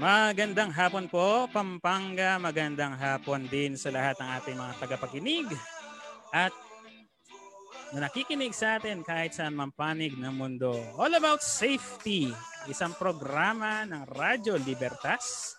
[0.00, 2.40] Magandang hapon po, Pampanga.
[2.40, 5.44] Magandang hapon din sa lahat ng ating mga tagapakinig
[6.32, 6.56] at
[7.92, 10.72] na nakikinig sa atin kahit saan man panig ng mundo.
[10.96, 12.32] All About Safety,
[12.64, 15.52] isang programa ng Radyo Libertas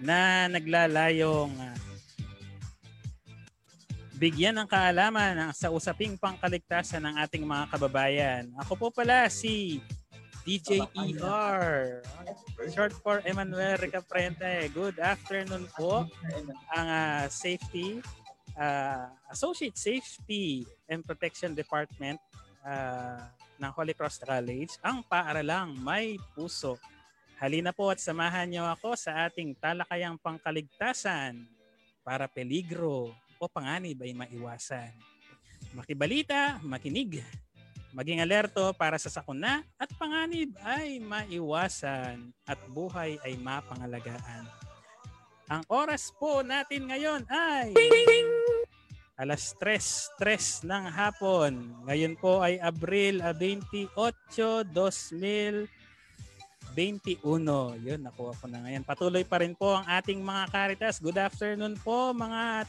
[0.00, 1.76] na naglalayong uh,
[4.16, 8.48] bigyan ng kaalaman sa usaping pangkaligtasan ng ating mga kababayan.
[8.56, 9.84] Ako po pala si
[10.46, 11.98] DJ ER.
[12.70, 14.70] Short for Emmanuel Ricaprente.
[14.70, 16.06] Good afternoon po.
[16.70, 17.98] Ang uh, safety,
[18.54, 22.22] uh, Associate Safety and Protection Department
[22.62, 23.26] uh,
[23.58, 26.78] ng Holy Cross College, ang paaralang may puso.
[27.42, 31.42] Halina po at samahan niyo ako sa ating talakayang pangkaligtasan
[32.06, 33.10] para peligro
[33.42, 34.94] o panganib ay maiwasan.
[35.74, 37.18] Makibalita, makinig,
[37.96, 44.44] Maging alerto para sa sakuna at panganib ay maiwasan at buhay ay mapangalagaan.
[45.48, 47.72] Ang oras po natin ngayon ay
[49.16, 51.72] alas 3, 3 ng hapon.
[51.88, 53.88] Ngayon po ay Abril 28,
[54.76, 55.64] 2021.
[57.80, 58.84] Yun, nakuha ko na ngayon.
[58.84, 61.00] Patuloy pa rin po ang ating mga karitas.
[61.00, 62.68] Good afternoon po mga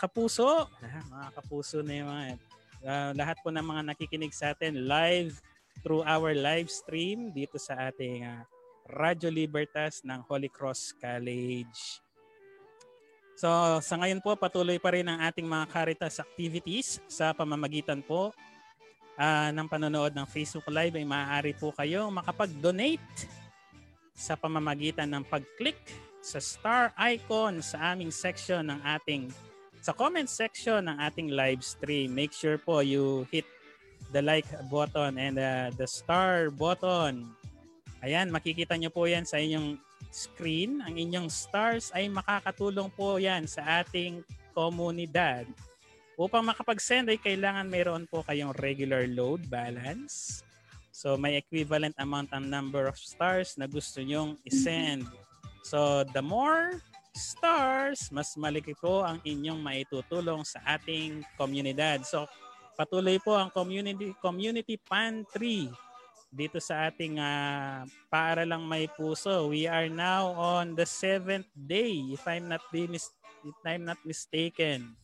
[0.00, 0.72] kapuso.
[0.80, 2.53] Ah, mga kapuso na yung mga
[2.84, 5.40] uh, lahat po ng mga nakikinig sa atin live
[5.82, 8.44] through our live stream dito sa ating uh,
[8.84, 12.04] Radyo Libertas ng Holy Cross College.
[13.34, 13.48] So
[13.82, 18.30] sa ngayon po patuloy pa rin ang ating mga Caritas activities sa pamamagitan po
[19.18, 23.26] uh, ng panonood ng Facebook Live ay maaari po kayong makapag-donate
[24.14, 25.80] sa pamamagitan ng pag-click
[26.22, 29.28] sa star icon sa aming section ng ating
[29.84, 33.44] sa comment section ng ating live stream, make sure po you hit
[34.16, 37.28] the like button and uh, the star button.
[38.00, 39.76] Ayan, makikita nyo po yan sa inyong
[40.08, 40.80] screen.
[40.80, 44.24] Ang inyong stars ay makakatulong po yan sa ating
[44.56, 45.44] komunidad.
[46.16, 50.40] Upang makapag-send ay kailangan mayroon po kayong regular load balance.
[50.96, 55.04] So may equivalent amount ang number of stars na gusto nyong isend.
[55.60, 56.80] So the more
[57.14, 62.02] stars, mas malaki po ang inyong maitutulong sa ating komunidad.
[62.02, 62.26] So
[62.74, 65.70] patuloy po ang community community pantry
[66.34, 69.54] dito sa ating uh, paaralang may puso.
[69.54, 73.14] We are now on the seventh day if I'm not mis-
[73.46, 74.98] if I'm not mistaken.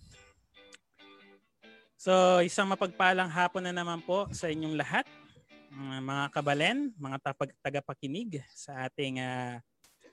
[1.95, 5.07] So isang mapagpalang hapon na naman po sa inyong lahat
[5.79, 7.19] mga kabalen, mga
[7.63, 9.63] tagapakinig sa ating uh,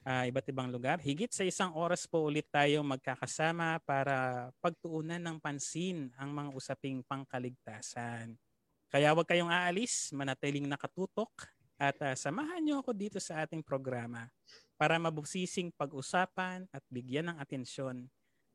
[0.08, 1.04] uh, iba't ibang lugar.
[1.04, 7.04] Higit sa isang oras po ulit tayo magkakasama para pagtuunan ng pansin ang mga usaping
[7.04, 8.40] pangkaligtasan.
[8.88, 14.32] Kaya huwag kayong aalis, manatiling nakatutok at uh, samahan niyo ako dito sa ating programa
[14.80, 18.08] para mabusising pag-usapan at bigyan ng atensyon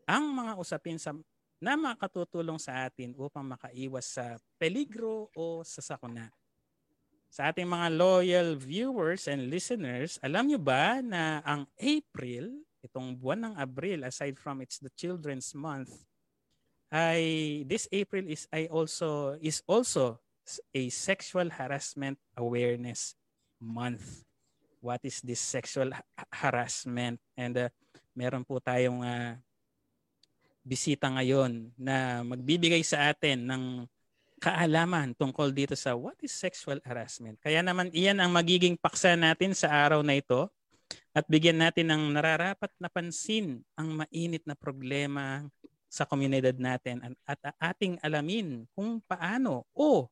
[0.08, 1.14] ang mga usapin sa
[1.62, 6.26] na makatutulong sa atin upang makaiwas sa peligro o sa sakuna.
[7.32, 12.52] Sa ating mga loyal viewers and listeners, alam nyo ba na ang April,
[12.84, 16.04] itong buwan ng Abril, aside from it's the Children's Month,
[16.92, 20.20] ay this April is I also is also
[20.76, 23.16] a sexual harassment awareness
[23.56, 24.28] month.
[24.84, 25.88] What is this sexual
[26.28, 27.16] harassment?
[27.32, 27.72] And uh,
[28.12, 29.40] meron po tayong uh,
[30.60, 33.88] bisita ngayon na magbibigay sa atin ng
[34.42, 37.38] kaalaman tungkol dito sa what is sexual harassment.
[37.38, 40.50] Kaya naman iyan ang magiging paksa natin sa araw na ito
[41.14, 45.46] at bigyan natin ng nararapat na pansin ang mainit na problema
[45.86, 50.10] sa komunidad natin at ating alamin kung paano o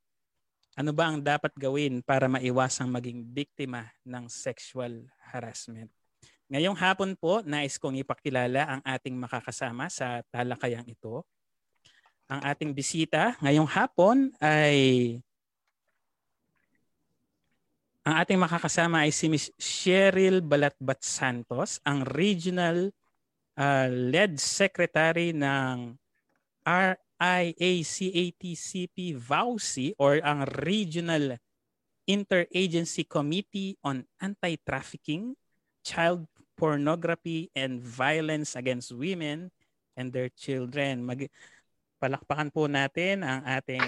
[0.78, 5.90] ano ba ang dapat gawin para maiwasang maging biktima ng sexual harassment.
[6.46, 11.26] Ngayong hapon po, nais kong ipakilala ang ating makakasama sa talakayang ito
[12.30, 15.18] ang ating bisita ngayong hapon ay
[18.06, 19.50] ang ating makakasama ay si Ms.
[19.58, 22.94] Cheryl Balatbat Santos, ang Regional
[23.58, 25.98] uh, Lead Secretary ng
[26.64, 27.98] RIACATCP
[29.18, 31.36] VAUSI or ang Regional
[32.08, 35.36] Interagency Committee on Anti-Trafficking,
[35.84, 36.24] Child
[36.56, 39.52] Pornography and Violence Against Women
[39.98, 41.04] and Their Children.
[41.04, 41.28] Mag-
[42.00, 43.84] palakpakan po natin ang ating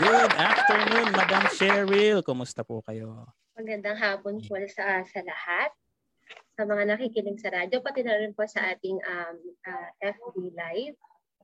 [0.00, 2.24] Good afternoon, Madam Cheryl.
[2.24, 3.28] Kumusta po kayo?
[3.52, 5.70] Magandang hapon po sa, sa lahat.
[6.56, 9.36] Sa mga nakikinig sa radyo, pati na rin po sa ating um,
[9.68, 10.96] uh, FB Live.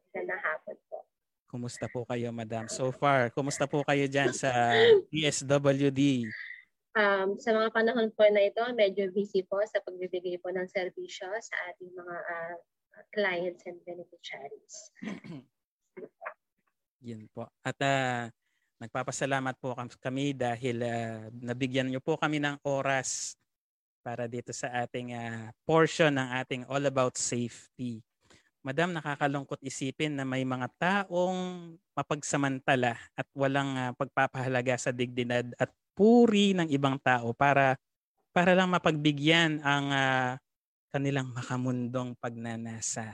[0.08, 1.04] Magandang hapon po.
[1.52, 2.64] Kumusta po kayo, Madam?
[2.66, 4.72] So far, kumusta po kayo dyan sa
[5.12, 6.26] PSWD?
[6.96, 11.28] Um, sa mga panahon po na ito, medyo busy po sa pagbibigay po ng serbisyo
[11.44, 12.56] sa ating mga uh,
[13.12, 14.74] clients and beneficiaries.
[17.08, 17.48] Yun po.
[17.62, 18.28] At uh,
[18.82, 23.36] nagpapasalamat po kami dahil uh, nabigyan niyo po kami ng oras
[24.06, 27.98] para dito sa ating uh, portion ng ating All About Safety.
[28.66, 35.70] Madam, nakakalungkot isipin na may mga taong mapagsamantala at walang uh, pagpapahalaga sa dignidad at
[35.94, 37.78] puri ng ibang tao para
[38.36, 40.30] para lang mapagbigyan ang uh,
[40.96, 43.12] kanilang makamundong pagnanasa.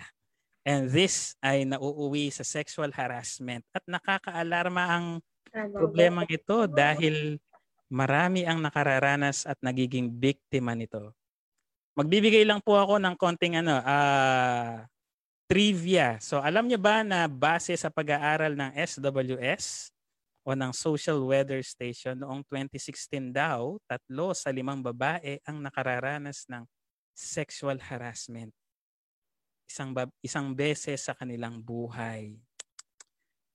[0.62, 5.06] And this ay nauuwi sa sexual harassment at nakakaalarma ang
[5.74, 7.42] problemang ito dahil
[7.90, 11.10] marami ang nakararanas at nagiging biktima nito.
[11.98, 14.86] Magbibigay lang po ako ng konting ano, uh,
[15.50, 16.16] trivia.
[16.22, 19.90] So alam niyo ba na base sa pag-aaral ng SWS
[20.46, 26.62] o ng Social Weather Station noong 2016 daw, tatlo sa limang babae ang nakararanas ng
[27.14, 28.52] sexual harassment.
[29.68, 32.36] Isang isang beses sa kanilang buhay.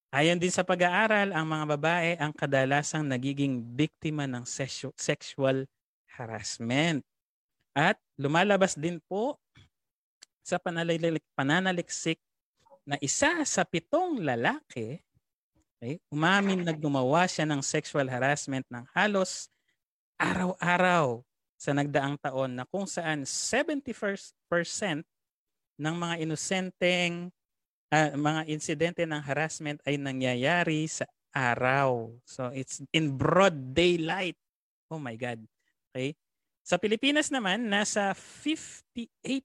[0.09, 4.47] Ayon din sa pag-aaral, ang mga babae ang kadalasang nagiging biktima ng
[4.95, 5.67] sexual
[6.15, 7.03] harassment.
[7.75, 9.37] At lumalabas din po
[10.41, 12.19] sa pananaliksik, pananaliksik
[12.87, 15.03] na isa sa pitong lalaki
[15.77, 19.51] okay, umamin na gumawa siya ng sexual harassment ng halos
[20.17, 21.21] araw-araw
[21.57, 24.31] sa nagdaang taon na kung saan 71%
[25.77, 27.33] ng mga inosenteng
[27.91, 32.13] uh, mga insidente ng harassment ay nangyayari sa araw.
[32.25, 34.37] So it's in broad daylight.
[34.89, 35.43] Oh my God.
[35.91, 36.15] Okay?
[36.67, 39.41] Sa Pilipinas naman, nasa 58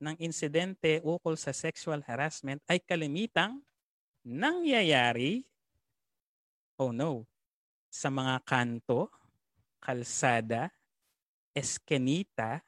[0.00, 3.60] ng insidente ukol sa sexual harassment ay kalimitang
[4.24, 5.44] nangyayari,
[6.80, 7.24] oh no,
[7.88, 9.08] sa mga kanto,
[9.80, 10.68] kalsada,
[11.56, 12.62] eskenita,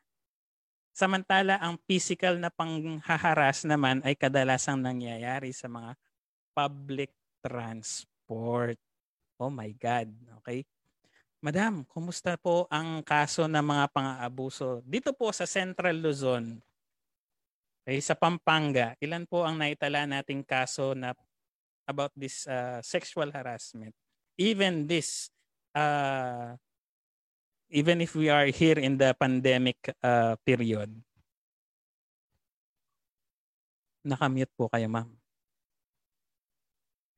[0.93, 5.96] samantala ang physical na panghaharas naman ay kadalasang nangyayari sa mga
[6.52, 8.76] public transport.
[9.40, 10.12] Oh my God.
[10.44, 10.62] Okay?
[11.43, 16.62] Madam, kumusta po ang kaso ng mga pang-aabuso dito po sa Central Luzon?
[17.82, 21.11] Okay, sa Pampanga, ilan po ang naitala nating kaso na
[21.82, 23.90] about this uh, sexual harassment?
[24.38, 25.34] Even this
[25.75, 26.55] uh,
[27.73, 30.93] even if we are here in the pandemic uh, period.
[34.05, 35.09] Nakamute po kayo, ma'am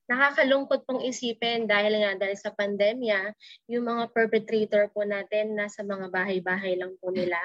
[0.05, 3.33] nakakalungkot pong isipin dahil nga dahil sa pandemya,
[3.73, 7.41] yung mga perpetrator po natin nasa mga bahay-bahay lang po nila.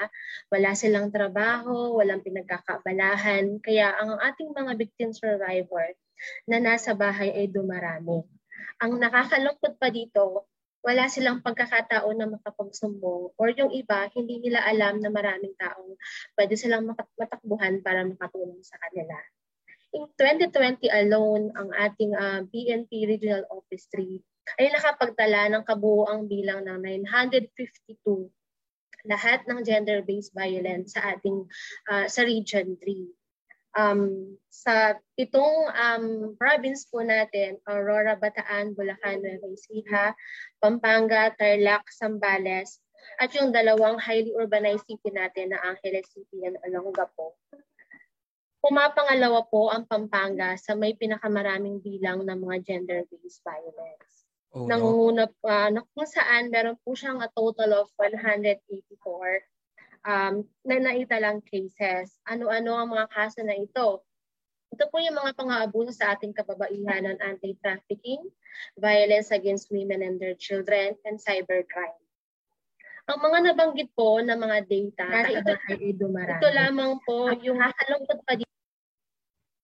[0.52, 3.64] Wala silang trabaho, walang pinagkakabalahan.
[3.64, 5.96] Kaya ang ating mga victim survivor
[6.52, 8.28] na nasa bahay ay dumarami.
[8.84, 15.04] Ang nakakalungkot pa dito, wala silang pagkakataon na makapagsumbong or yung iba, hindi nila alam
[15.04, 16.00] na maraming taong
[16.40, 16.88] pwede silang
[17.20, 19.16] matakbuhan para makatulong sa kanila.
[19.90, 26.30] In 2020 alone, ang ating uh, ah, BNP Regional Office 3 ay nakapagtala ng kabuoang
[26.30, 28.30] bilang ng 952
[29.08, 31.48] lahat ng gender-based violence sa ating
[31.88, 33.19] uh, sa Region 3.
[33.80, 40.12] Um, sa pitong um, province po natin, Aurora, Bataan, Bulacan, Nueva Ecija,
[40.60, 42.84] Pampanga, Tarlac, Zambales,
[43.24, 47.40] at yung dalawang highly urbanized city natin na Angeles City and Olongapo
[48.60, 54.28] Pumapangalawa po ang Pampanga sa may pinakamaraming bilang ng mga gender-based violence.
[54.52, 55.48] Oh, Nangunguna no?
[55.48, 58.60] uh, na kung saan meron po siyang a total of 184
[60.06, 62.16] um, na naitalang cases.
[62.28, 64.04] Ano-ano ang mga kaso na ito?
[64.70, 68.22] Ito po yung mga pang-aabuso sa ating kababaihan ng anti-trafficking,
[68.78, 71.98] violence against women and their children, and cybercrime.
[73.10, 78.38] Ang mga nabanggit po na mga data, na ito, ito lamang po yung nakalungkot pa
[78.38, 78.50] dito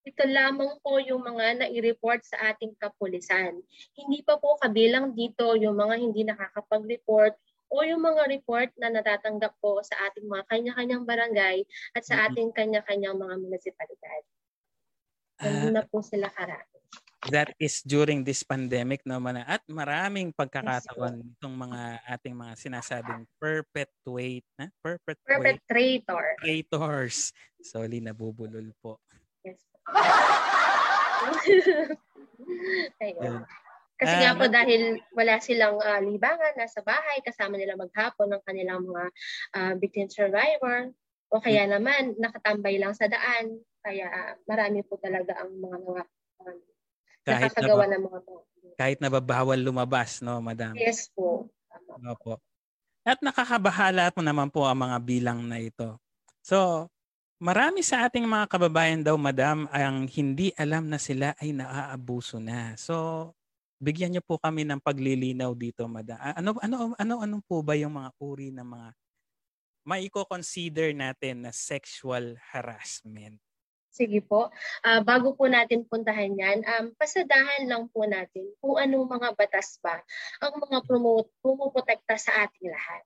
[0.06, 3.58] ito lamang po yung mga nai-report sa ating kapulisan.
[3.98, 7.34] Hindi pa po kabilang dito yung mga hindi nakakapag-report
[7.70, 11.58] o yung mga report na natatanggap po sa ating mga kanya-kanyang barangay
[11.98, 14.22] at sa ating kanya-kanyang mga munisipalidad.
[15.42, 16.74] Hindi uh, na po sila karami.
[17.34, 24.46] That is during this pandemic naman at maraming pagkakataon itong mga ating mga sinasabing perpetuate
[24.62, 26.38] na perpetuate perpetrator.
[26.38, 27.34] Perpetrators.
[27.66, 29.02] Sorry, nabubulol po.
[33.02, 33.42] Ayun.
[33.96, 38.44] Kasi uh, nga po dahil wala silang uh, libangan, nasa bahay, kasama nila maghapon ng
[38.44, 39.04] kanilang mga
[39.56, 40.92] uh, victim survivor,
[41.32, 41.72] o kaya hmm.
[41.80, 43.60] naman nakatambay lang sa daan.
[43.86, 46.02] Kaya marami po talaga ang mga mga
[46.42, 46.58] um,
[47.26, 48.20] kahit nakakagawa na, ng mga
[48.76, 50.76] Kahit nababawal lumabas, no, madam?
[50.78, 51.50] Yes po.
[51.72, 52.14] Tama.
[52.14, 52.38] Opo.
[53.06, 56.02] At nakakabahala po naman po ang mga bilang na ito.
[56.42, 56.90] So,
[57.38, 62.74] marami sa ating mga kababayan daw, madam, ang hindi alam na sila ay naaabuso na.
[62.78, 63.32] So,
[63.86, 66.18] bigyan niyo po kami ng paglilinaw dito, madam.
[66.18, 68.90] Ano ano ano ano po ba yung mga uri ng mga
[69.86, 73.38] maiko-consider natin na sexual harassment?
[73.94, 74.52] Sige po.
[74.84, 79.80] Uh, bago po natin puntahan yan, um, pasadahan lang po natin kung anong mga batas
[79.80, 80.02] ba
[80.44, 83.06] ang mga promote, pumuprotekta sa ating lahat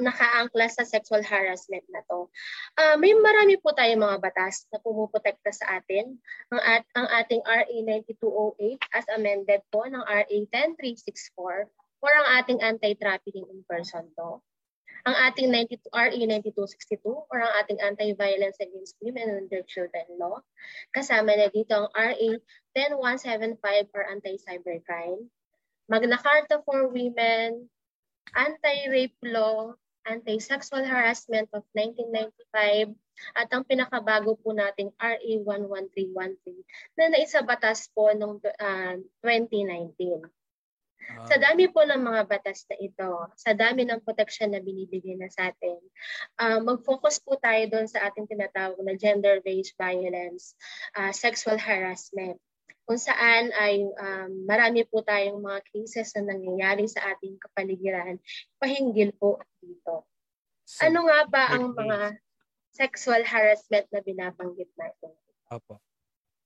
[0.00, 2.28] nakaangkla sa sexual harassment na to.
[2.80, 6.16] Uh, may marami po tayong mga batas na pumuprotekta sa atin.
[6.52, 11.68] Ang, at, ang ating RA 9208 as amended po ng RA 10364
[12.00, 14.40] or ang ating anti-trafficking in person to.
[15.08, 20.44] Ang ating 92, RA 9262 or ang ating anti-violence against women and their children law.
[20.92, 22.30] Kasama na dito ang RA
[22.76, 25.28] 10175 or anti-cybercrime.
[25.88, 27.66] Magna Carta for Women,
[28.34, 29.74] anti-rape law,
[30.06, 32.94] anti-sexual harassment of 1995,
[33.36, 40.24] at ang pinakabago po nating RA 11313 na naisabatas po noong uh, 2019.
[40.24, 45.20] Uh, sa dami po ng mga batas na ito, sa dami ng protection na binibigay
[45.20, 45.80] na sa atin,
[46.40, 50.56] uh, mag-focus po tayo doon sa ating tinatawag na gender-based violence,
[50.96, 52.40] uh, sexual harassment
[52.84, 58.18] kung saan ay um, marami po tayong mga cases na nangyayari sa ating kapaligiran,
[58.58, 60.06] pahinggil po dito.
[60.82, 62.18] Ano nga ba ang mga
[62.70, 65.12] sexual harassment na binabanggit natin?
[65.50, 65.82] Opo.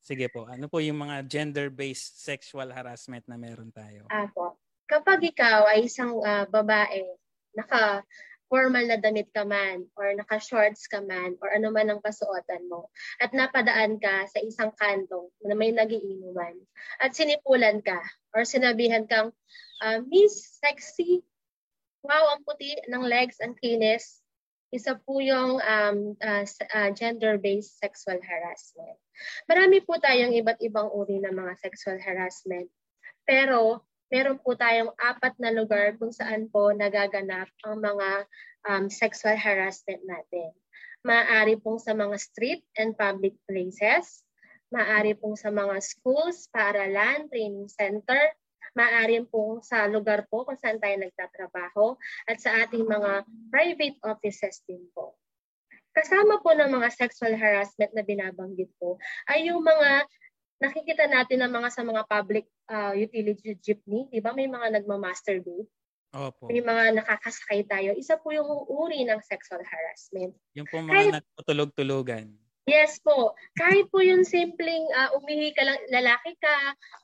[0.04, 0.44] Sige po.
[0.44, 4.04] Ano po yung mga gender-based sexual harassment na meron tayo?
[4.12, 4.60] Apo.
[4.84, 7.08] Kapag ikaw ay isang uh, babae,
[7.56, 8.04] naka
[8.54, 12.86] formal na damit ka man or naka-shorts ka man or ano man ang kasuotan mo
[13.18, 16.54] at napadaan ka sa isang kanto na may nagiinuman
[17.02, 17.98] at sinipulan ka
[18.30, 19.34] or sinabihan kang
[19.82, 21.26] uh, Miss Sexy,
[22.06, 24.22] wow, ang puti ng legs, ang kinis,
[24.70, 28.98] isa po yung um, uh, uh, gender-based sexual harassment.
[29.50, 32.70] Marami po tayong iba't ibang uri ng mga sexual harassment.
[33.22, 38.08] Pero meron po tayong apat na lugar kung saan po nagaganap ang mga
[38.70, 40.54] um, sexual harassment natin.
[41.02, 44.22] Maaari pong sa mga street and public places,
[44.70, 48.22] maaari pong sa mga schools, paaralan, training center,
[48.78, 51.98] maaari pong sa lugar po kung saan tayo nagtatrabaho
[52.30, 55.18] at sa ating mga private offices din po.
[55.90, 58.98] Kasama po ng mga sexual harassment na binabanggit po
[59.30, 60.06] ay yung mga
[60.64, 64.32] nakikita natin ng mga sa mga public uh, utility jeepney, di ba?
[64.32, 65.68] May mga nagma-masturbate.
[66.14, 66.46] Opo.
[66.46, 67.90] May mga nakakasakay tayo.
[67.98, 70.32] Isa po yung uri ng sexual harassment.
[70.54, 72.30] Yung po mga Kahit, nagtutulog-tulugan.
[72.64, 73.36] Yes po.
[73.58, 76.54] Kahit po yung simpleng uh, umihi ka lang, lalaki ka,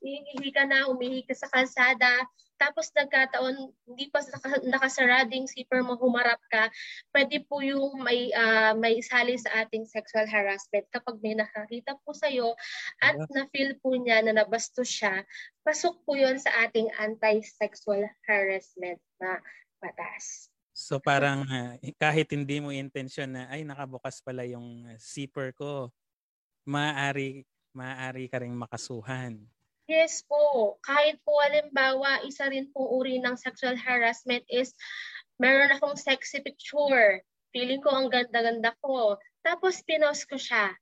[0.00, 2.22] ihihi ka na, umihi ka sa kalsada,
[2.60, 6.68] tapos nagkataon, hindi pa naka, nakasarading zipper mo, humarap ka,
[7.16, 12.12] pwede po yung may, uh, may isali sa ating sexual harassment kapag may nakakita po
[12.12, 12.52] sa'yo
[13.00, 15.24] at na-feel po niya na nabastos siya,
[15.64, 19.40] pasok po yun sa ating anti-sexual harassment na
[19.80, 20.52] batas.
[20.76, 25.88] So parang uh, kahit hindi mo intention na ay nakabukas pala yung zipper ko,
[26.68, 29.38] maaari maaari ka ring makasuhan.
[29.90, 30.78] Yes po.
[30.86, 34.70] Kahit po halimbawa, isa rin pong uri ng sexual harassment is
[35.42, 37.18] meron akong sexy picture.
[37.50, 39.18] Feeling ko ang ganda-ganda ko.
[39.42, 40.78] Tapos pinost ko siya.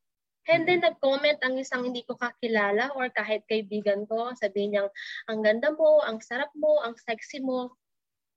[0.52, 4.92] And then nag-comment ang isang hindi ko kakilala or kahit kaibigan ko, sabi niya,
[5.24, 7.72] ang ganda mo, ang sarap mo, ang sexy mo.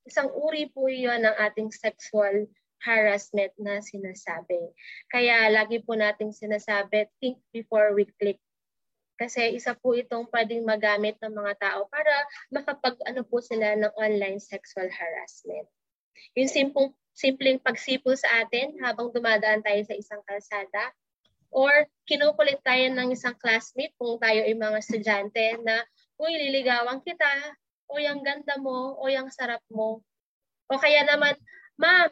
[0.08, 2.48] Isang uri po yun ng ating sexual
[2.88, 4.72] harassment na sinasabi.
[5.12, 8.40] Kaya lagi po nating sinasabi, think before we click.
[9.22, 12.10] Kasi isa po itong pwedeng magamit ng mga tao para
[12.50, 15.70] makapag ano po sila ng online sexual harassment.
[16.34, 20.90] Yung simpleng, simpleng pagsipol sa atin habang dumadaan tayo sa isang kalsada
[21.54, 25.86] or kinukulit tayo ng isang classmate kung tayo ay mga estudyante na,
[26.18, 27.30] uy, liligawan kita,
[27.92, 30.00] o yung ganda mo, o yung sarap mo.
[30.72, 31.36] O kaya naman,
[31.76, 32.10] ma'am,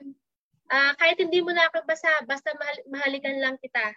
[0.68, 3.96] uh, kahit hindi mo nakabasa, basta mahal- mahalikan lang kita.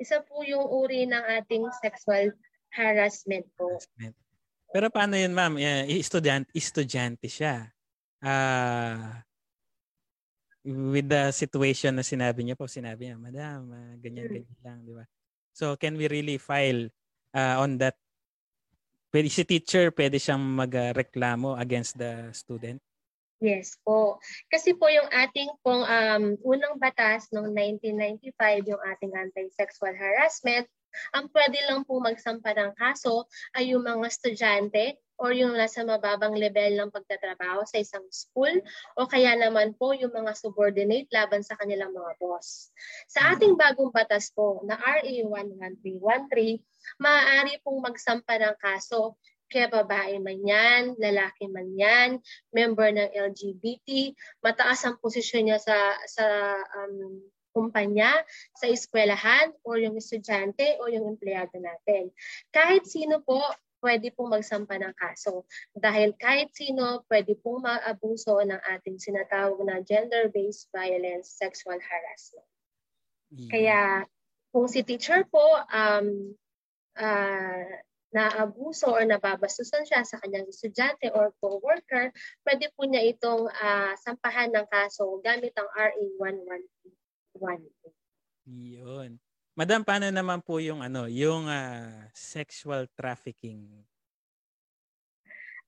[0.00, 2.32] Isa po yung uri ng ating sexual
[2.72, 3.76] harassment po.
[4.68, 5.56] Pero paano yun, ma'am?
[5.56, 7.72] Uh, estudyante, estudyante siya.
[8.20, 9.16] Uh,
[10.68, 14.34] with the situation na sinabi niya po, sinabi niya, Madam, uh, ganyan, hmm.
[14.36, 15.04] ganyan lang, di ba?
[15.56, 16.92] So, can we really file
[17.32, 17.96] uh, on that
[19.12, 22.78] pwede si teacher, pwede siyang magreklamo against the student?
[23.38, 24.18] Yes po.
[24.50, 30.66] Kasi po yung ating pong um, unang batas noong 1995, yung ating anti-sexual harassment,
[31.14, 36.38] ang pwede lang po magsampa ng kaso ay yung mga estudyante or yung nasa mababang
[36.38, 38.54] level ng pagtatrabaho sa isang school
[38.94, 42.70] o kaya naman po yung mga subordinate laban sa kanilang mga boss.
[43.10, 46.62] Sa ating bagong batas po na RA 11313,
[47.02, 49.18] maaari pong magsampa ng kaso
[49.48, 52.20] kaya babae man yan, lalaki man yan,
[52.52, 54.12] member ng LGBT,
[54.44, 56.24] mataas ang posisyon niya sa sa
[56.84, 57.16] um,
[57.58, 58.14] kumpanya,
[58.54, 62.14] sa eskwelahan, o yung estudyante, o yung empleyado natin.
[62.54, 63.42] Kahit sino po,
[63.82, 65.46] pwede pong magsampa ng kaso.
[65.74, 72.46] Dahil kahit sino, pwede pong maabuso ng ating sinatawag na gender-based violence, sexual harassment.
[73.34, 73.50] Yeah.
[73.50, 73.80] Kaya
[74.50, 76.34] kung si teacher po um,
[76.96, 77.70] uh,
[78.08, 82.08] naabuso or nababastusan siya sa kanyang estudyante or co-worker,
[82.48, 86.04] pwede po niya itong uh, sampahan ng kaso gamit ang RA
[87.40, 87.94] 111.
[88.48, 89.10] Yun.
[89.58, 93.66] Madam, paano naman po yung ano, yung uh, sexual trafficking?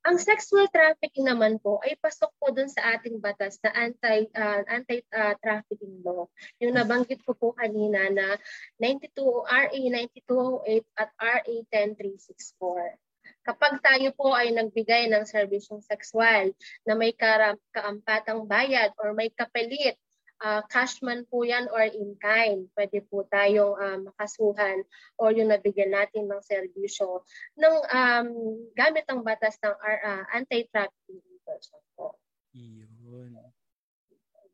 [0.00, 4.64] Ang sexual trafficking naman po ay pasok po dun sa ating batas na anti uh,
[4.64, 6.24] anti uh, trafficking law.
[6.56, 8.40] Yung nabanggit ko po kanina na
[8.80, 9.12] 92
[9.44, 12.96] RA 9208 at RA 10364.
[13.44, 16.56] Kapag tayo po ay nagbigay ng serbisyong sexual
[16.88, 20.00] na may kaampatang bayad or may kapalit
[20.40, 22.66] uh, cash man po yan or in kind.
[22.72, 24.82] Pwede po tayong uh, makasuhan
[25.20, 27.22] or yung nabigyan natin ng serbisyo
[27.56, 28.28] ng um,
[28.74, 32.16] gamit ang batas ng uh, anti-trafficking person po.
[32.56, 33.36] Yun.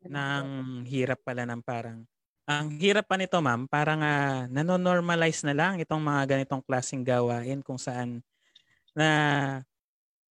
[0.07, 2.05] Nang hirap pala ng parang
[2.47, 7.59] ang hirap pa nito ma'am, parang uh, nanonormalize na lang itong mga ganitong klaseng gawain
[7.59, 8.23] kung saan
[8.95, 9.09] na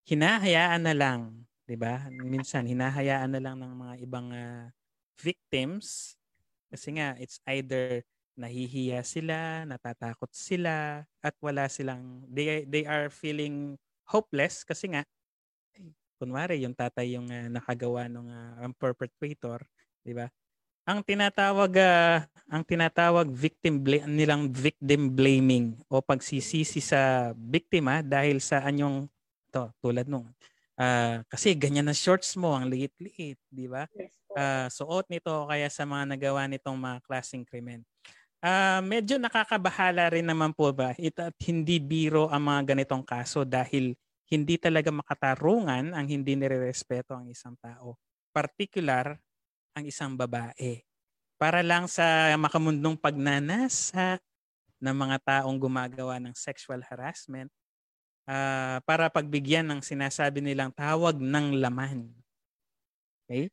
[0.09, 2.09] hinahayaan na lang, 'di ba?
[2.09, 4.65] Minsan hinahayaan na lang ng mga ibang uh,
[5.19, 6.17] victims
[6.67, 8.03] kasi nga it's either
[8.37, 13.73] nahihiya sila, natatakot sila at wala silang they they are feeling
[14.05, 15.01] hopeless kasi nga
[16.21, 19.65] kunwari yung tatay yung uh, nakagawa ng uh, ang perpetrator,
[20.05, 20.29] di ba?
[20.87, 28.39] Ang tinatawag uh, ang tinatawag victim bl- nilang victim blaming o pagsisisi sa biktima dahil
[28.39, 29.09] sa anyong
[29.51, 30.29] to tulad nung
[30.77, 33.89] uh, kasi ganyan na shorts mo ang liit-liit, di ba?
[33.97, 37.81] Yes uh, suot nito kaya sa mga nagawa nitong mga klaseng krimen.
[38.37, 43.41] Uh, medyo nakakabahala rin naman po ba ito at hindi biro ang mga ganitong kaso
[43.41, 43.97] dahil
[44.29, 47.97] hindi talaga makatarungan ang hindi nirerespeto ang isang tao.
[48.29, 49.17] Particular
[49.73, 50.85] ang isang babae.
[51.41, 54.21] Para lang sa makamundong pagnanasa
[54.77, 57.49] ng mga taong gumagawa ng sexual harassment
[58.29, 62.09] uh, para pagbigyan ng sinasabi nilang tawag ng laman.
[63.25, 63.49] Okay?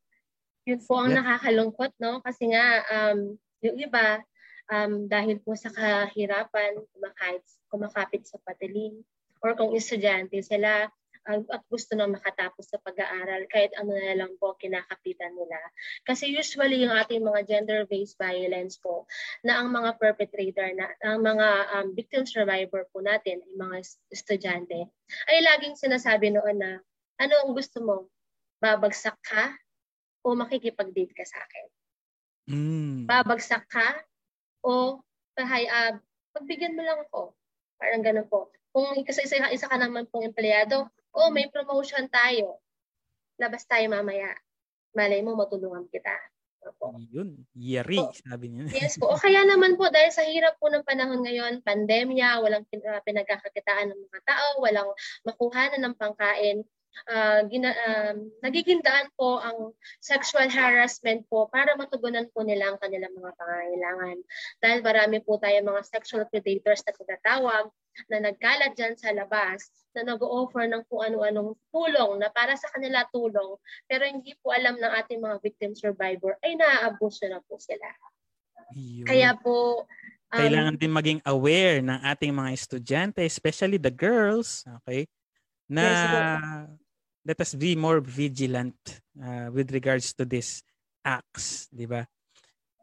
[0.64, 1.20] Yun po ang yeah.
[1.20, 2.24] nakakalungkot, no?
[2.24, 4.24] Kasi nga, um, yung iba,
[4.72, 9.04] um, dahil po sa kahirapan, kumakait, kumakapit sa patilin,
[9.44, 10.88] or kung estudyante sila,
[11.28, 15.60] uh, at gusto nang makatapos sa pag-aaral, kahit ano na lang po kinakapitan nila.
[16.08, 19.04] Kasi usually yung ating mga gender-based violence po,
[19.44, 23.76] na ang mga perpetrator, na ang mga um, victim survivor po natin, ay mga
[24.12, 24.88] estudyante,
[25.28, 26.80] ay laging sinasabi noon na,
[27.20, 28.08] ano ang gusto mo?
[28.64, 29.52] Babagsak ka?
[30.24, 31.66] O makikipag-date ka sa akin.
[32.48, 32.96] Mm.
[33.04, 34.02] Babagsak ka
[34.64, 35.04] o
[35.36, 36.00] pahay, uh,
[36.32, 37.36] pagbigyan mo lang ako.
[37.76, 38.48] Parang ganun po.
[38.72, 42.58] Kung isa, isa, isa ka naman pong empleyado, o may promotion tayo.
[43.38, 44.34] Labas tayo mamaya.
[44.96, 46.14] Malay mo, matulungan kita.
[46.64, 46.96] Opo.
[47.12, 48.72] Yun, yari, o, sabi niya.
[48.72, 49.12] yes po.
[49.12, 52.64] O kaya naman po, dahil sa hirap po ng panahon ngayon, pandemya, walang
[53.04, 54.88] pinagkakakitaan ng mga tao, walang
[55.28, 56.64] makuha na ng pangkain,
[57.10, 62.78] uh, gina, uh, nagiging daan po ang sexual harassment po para matugunan po nila ang
[62.80, 64.16] kanilang mga pangangailangan.
[64.62, 67.64] Dahil marami po tayo mga sexual predators na tinatawag
[68.10, 73.06] na nagkalat dyan sa labas na nag-offer ng kung ano-anong tulong na para sa kanila
[73.14, 73.54] tulong
[73.86, 77.86] pero hindi po alam ng ating mga victim survivor ay naaabuso na po sila.
[78.74, 79.06] Yun.
[79.06, 79.86] Kaya po
[80.34, 85.06] um, kailangan din maging aware ng ating mga estudyante, especially the girls, okay?
[85.70, 86.82] Na yes,
[87.24, 88.76] let us be more vigilant
[89.16, 90.60] uh, with regards to this
[91.00, 92.04] acts, di ba?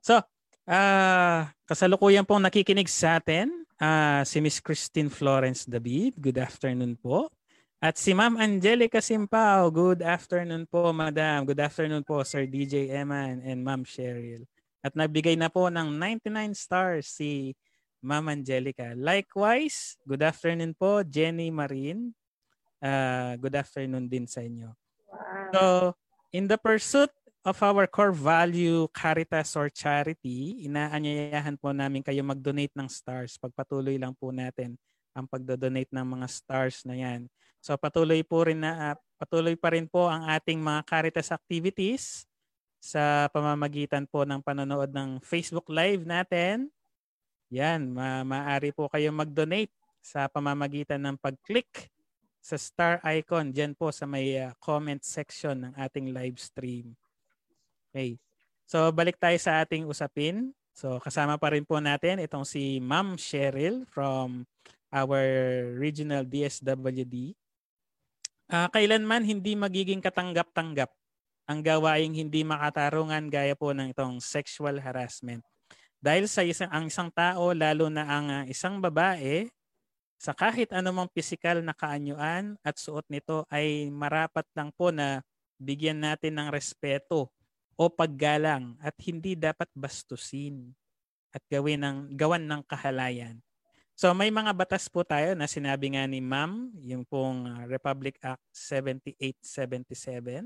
[0.02, 0.18] So,
[0.66, 6.18] uh, kasalukuyan pong nakikinig sa atin uh, si Miss Christine Florence David.
[6.18, 7.30] Good afternoon po.
[7.82, 9.74] At si Ma'am Angelica Simpao.
[9.74, 11.50] Good afternoon po, Madam.
[11.50, 14.46] Good afternoon po, Sir DJ Eman and Ma'am Cheryl.
[14.86, 17.58] At nagbigay na po ng 99 stars si
[18.02, 18.94] Ma'am Angelica.
[18.98, 22.14] Likewise, good afternoon po, Jenny Marin.
[22.82, 24.74] Uh, good afternoon din sa inyo.
[25.06, 25.54] Wow.
[25.54, 25.62] So,
[26.34, 27.14] in the pursuit
[27.46, 33.38] of our core value, caritas or charity, inaanyayahan po namin kayo mag-donate ng stars.
[33.38, 34.82] Pagpatuloy lang po natin
[35.14, 37.30] ang pagdo-donate ng mga stars na yan.
[37.62, 42.26] So patuloy po rin na uh, patuloy pa rin po ang ating mga Caritas activities
[42.82, 46.74] sa pamamagitan po ng panonood ng Facebook Live natin.
[47.54, 49.70] Yan, ma maaari po kayo mag-donate
[50.02, 51.94] sa pamamagitan ng pag-click
[52.42, 56.98] sa star icon diyan po sa may uh, comment section ng ating live stream.
[57.94, 58.18] Okay.
[58.66, 60.52] So balik tayo sa ating usapin.
[60.74, 64.50] So kasama pa rin po natin itong si Ma'am Cheryl from
[64.90, 65.22] our
[65.78, 67.38] regional DSWD.
[68.52, 70.92] Uh, ah, kailanman hindi magiging katanggap-tanggap
[71.48, 75.44] ang gawaing hindi makatarungan gaya po ng itong sexual harassment.
[76.02, 79.46] Dahil sa isang, ang isang tao, lalo na ang uh, isang babae,
[80.22, 85.26] sa kahit anumang pisikal na kaanyuan at suot nito ay marapat lang po na
[85.58, 87.34] bigyan natin ng respeto
[87.74, 90.78] o paggalang at hindi dapat bastusin
[91.34, 93.42] at gawin ng gawan ng kahalayan.
[93.98, 98.22] So may mga batas po tayo na sinabi nga ni Ma'am, yung pong uh, Republic
[98.22, 100.46] Act 7877,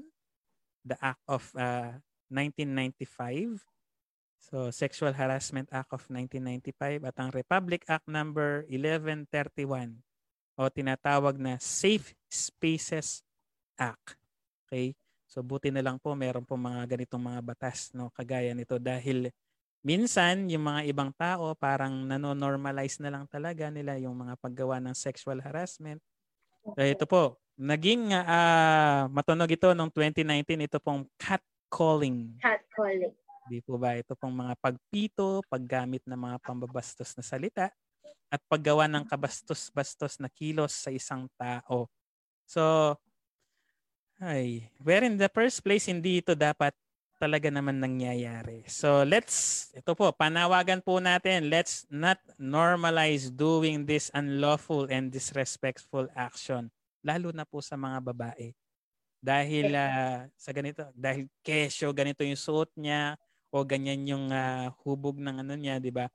[0.88, 2.00] the Act of uh,
[2.32, 3.60] 1995
[4.46, 9.98] So, Sexual Harassment Act of 1995 at ang Republic Act number 1131
[10.54, 13.26] o tinatawag na Safe Spaces
[13.74, 14.14] Act.
[14.70, 14.94] Okay?
[15.26, 19.34] So, buti na lang po meron po mga ganitong mga batas no kagaya nito dahil
[19.82, 24.94] minsan yung mga ibang tao parang nano-normalize na lang talaga nila yung mga paggawa ng
[24.94, 25.98] sexual harassment.
[26.62, 32.38] So, ito po, naging uh, matunog ito noong 2019 ito pong catcalling.
[32.38, 33.25] Catcalling.
[33.46, 37.70] Di po ba ito pong mga pagpito, paggamit ng mga pambabastos na salita
[38.34, 41.86] at paggawa ng kabastos-bastos na kilos sa isang tao.
[42.50, 42.96] So,
[44.18, 46.74] ay, where in the first place, hindi ito dapat
[47.22, 48.68] talaga naman nangyayari.
[48.68, 56.10] So let's, ito po, panawagan po natin, let's not normalize doing this unlawful and disrespectful
[56.18, 56.68] action,
[57.06, 58.52] lalo na po sa mga babae.
[59.24, 63.16] Dahil uh, sa ganito, dahil kesyo, ganito yung suot niya,
[63.56, 66.12] o ganyan yung uh, hubog ng ano niya, 'di ba?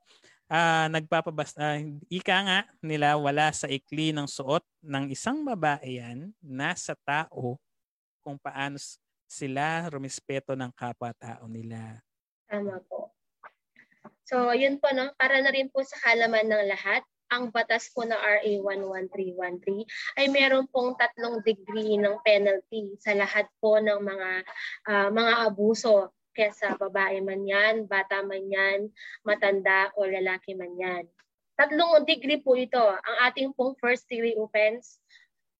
[0.50, 1.81] Uh, nagpapabas uh,
[2.12, 7.57] ika nga nila wala sa ikli ng suot ng isang babae yan nasa tao
[8.20, 8.76] kung paano
[9.31, 12.03] sila rumispeto ng kapwa-tao nila.
[12.50, 13.14] Tama po.
[14.26, 15.14] So, yun po, no?
[15.14, 19.87] para na rin po sa halaman ng lahat, ang batas po na RA 11313
[20.18, 24.31] ay meron pong tatlong degree ng penalty sa lahat po ng mga
[24.90, 28.88] uh, mga abuso kaya sa babae man yan, bata man yan,
[29.29, 31.05] matanda o lalaki man yan.
[31.61, 32.81] Tatlong degree po ito.
[32.81, 34.96] Ang ating pong first degree offense,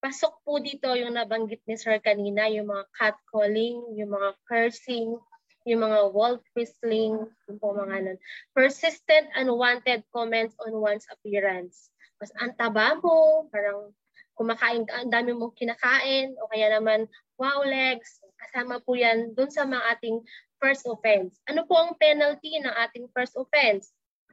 [0.01, 5.21] pasok po dito yung nabanggit ni Sir kanina, yung mga catcalling, yung mga cursing,
[5.69, 8.19] yung mga wolf whistling, yung po mga nun.
[8.57, 11.93] Persistent unwanted comments on one's appearance.
[12.17, 13.93] Mas antaba mo, parang
[14.41, 17.05] kumakain ka, ang dami mong kinakain, o kaya naman,
[17.37, 20.17] wow legs, kasama po yan dun sa mga ating
[20.61, 21.41] first offense.
[21.49, 23.91] Ano po ang penalty ng ating first offense?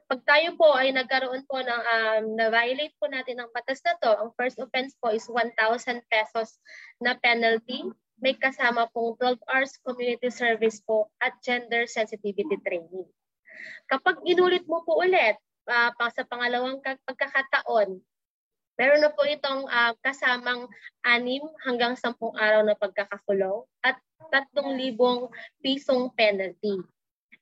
[0.07, 4.11] Pag tayo po ay nagkaroon po ng um, na-violate po natin ng batas na to,
[4.15, 5.51] ang first offense po is 1,000
[6.07, 6.59] pesos
[7.03, 7.83] na penalty.
[8.19, 13.07] May kasama pong 12 hours community service po at gender sensitivity training.
[13.91, 15.35] Kapag inulit mo po ulit
[15.67, 17.99] uh, sa pangalawang pagkakataon,
[18.77, 20.69] meron na po itong uh, kasamang
[21.03, 23.97] anim hanggang sampung araw na pagkakakulong at
[24.31, 24.93] 3,000
[25.61, 26.77] pisong penalty.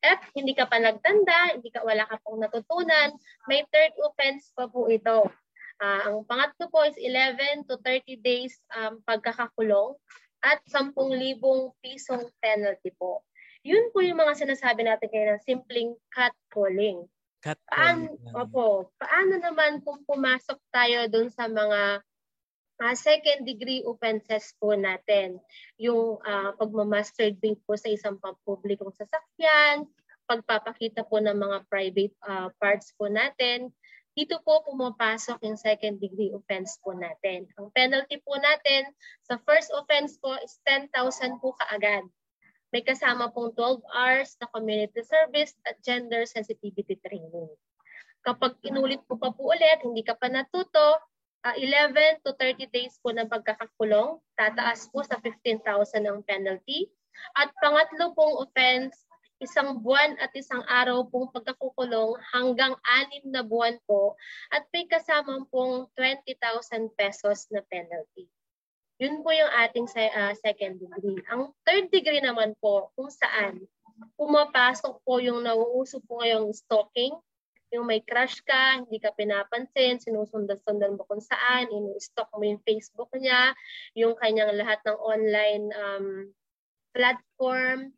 [0.06, 3.15] At hindi ka pa nagtanda, hindi ka wala ka pong natutunan,
[3.52, 5.28] may third offense pa po ito.
[5.76, 9.98] Uh, ang pangatlo po is 11 to 30 days um, pagkakakulong
[10.45, 10.93] at 10,000
[11.82, 13.26] pisong penalty po.
[13.65, 17.02] Yun po yung mga sinasabi natin kayo ng simpleng catcalling.
[17.46, 18.10] Catcalling.
[18.10, 18.66] Paano, opo,
[18.98, 22.02] paano naman kung pumasok tayo dun sa mga
[22.82, 25.38] uh, second degree offenses po natin.
[25.78, 29.86] Yung uh, pagmamasturbate po sa isang pampublikong sasakyan,
[30.26, 33.70] pagpapakita po ng mga private uh, parts po natin,
[34.16, 37.46] dito po pumapasok yung second degree offense po natin.
[37.60, 38.90] Ang penalty po natin
[39.28, 40.90] sa first offense po is 10,000
[41.44, 42.08] po kaagad.
[42.76, 47.48] May kasama pong 12 hours na community service at gender sensitivity training.
[48.20, 51.00] Kapag inulit po pa po ulit, hindi ka pa natuto,
[51.48, 54.20] uh, ah, 11 to 30 days po ng pagkakakulong.
[54.36, 55.64] Tataas po sa 15,000
[56.04, 56.92] ang penalty.
[57.40, 59.08] At pangatlo pong offense,
[59.40, 64.20] isang buwan at isang araw pong pagkakukulong hanggang anim na buwan po
[64.52, 68.28] at may kasama pong 20,000 pesos na penalty.
[68.96, 71.20] Yun po yung ating uh, second degree.
[71.28, 73.60] Ang third degree naman po kung saan
[74.16, 77.16] pumapasok po yung nauuso po ngayong stalking,
[77.74, 83.10] Yung may crush ka, hindi ka pinapansin, sinusundan-sundan mo kung saan, ini-stalk mo yung Facebook
[83.18, 83.52] niya,
[83.98, 86.08] yung kanyang lahat ng online um,
[86.94, 87.92] platform,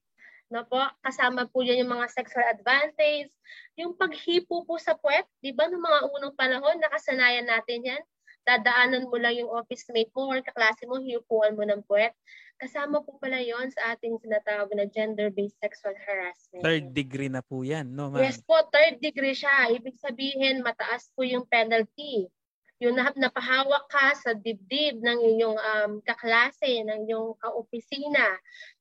[0.49, 3.29] no po, kasama po yan yung mga sexual advantage,
[3.75, 8.03] yung paghipo po sa puwet, di ba, noong mga unang panahon, nakasanayan natin yan,
[8.47, 12.15] dadaanan mo lang yung office mate mo or kaklase mo, hiupuan mo ng puwet.
[12.57, 16.63] Kasama po pala yon sa ating sinatawag na gender-based sexual harassment.
[16.63, 18.23] Third degree na po yan, no ma'am?
[18.23, 19.69] Yes po, third degree siya.
[19.75, 22.31] Ibig sabihin, mataas po yung penalty.
[22.79, 28.39] Yung napahawak ka sa dibdib ng inyong um, kaklase, ng inyong kaopisina.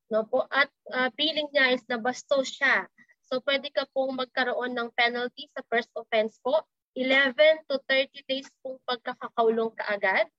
[0.09, 0.47] No po?
[0.49, 2.87] At uh, feeling niya is nabastos siya.
[3.27, 6.63] So pwede ka pong magkaroon ng penalty sa first offense po.
[6.97, 10.33] 11 to 30 days pong pagkakakulong kaagad.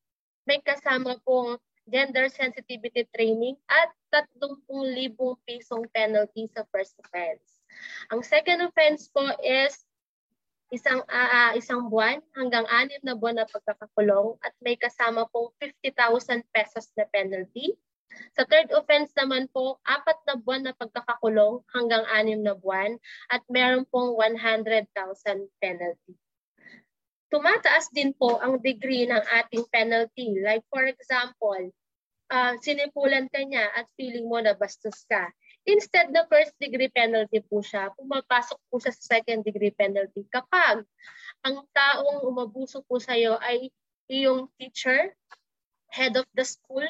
[0.50, 3.94] May kasama pong gender sensitivity training at
[4.42, 5.06] 30,000
[5.46, 7.62] pisong penalty sa first offense.
[8.10, 9.86] Ang second offense po is
[10.74, 16.42] isang uh, isang buwan hanggang anim na buwan na pagkakakulong at may kasama pong 50,000
[16.50, 17.78] pesos na penalty.
[18.34, 22.98] Sa third offense naman po, apat na buwan na pagkakakulong hanggang anim na buwan
[23.30, 24.90] at meron pong 100,000
[25.62, 26.18] penalty
[27.28, 30.40] tumataas din po ang degree ng ating penalty.
[30.40, 31.72] Like for example,
[32.32, 35.32] uh, sinipulan ka niya at feeling mo na bastos ka.
[35.68, 40.88] Instead na first degree penalty po siya, pumapasok po siya sa second degree penalty kapag
[41.44, 43.68] ang taong umabuso po sa iyo ay
[44.08, 45.12] iyong teacher,
[45.92, 46.88] head of the school,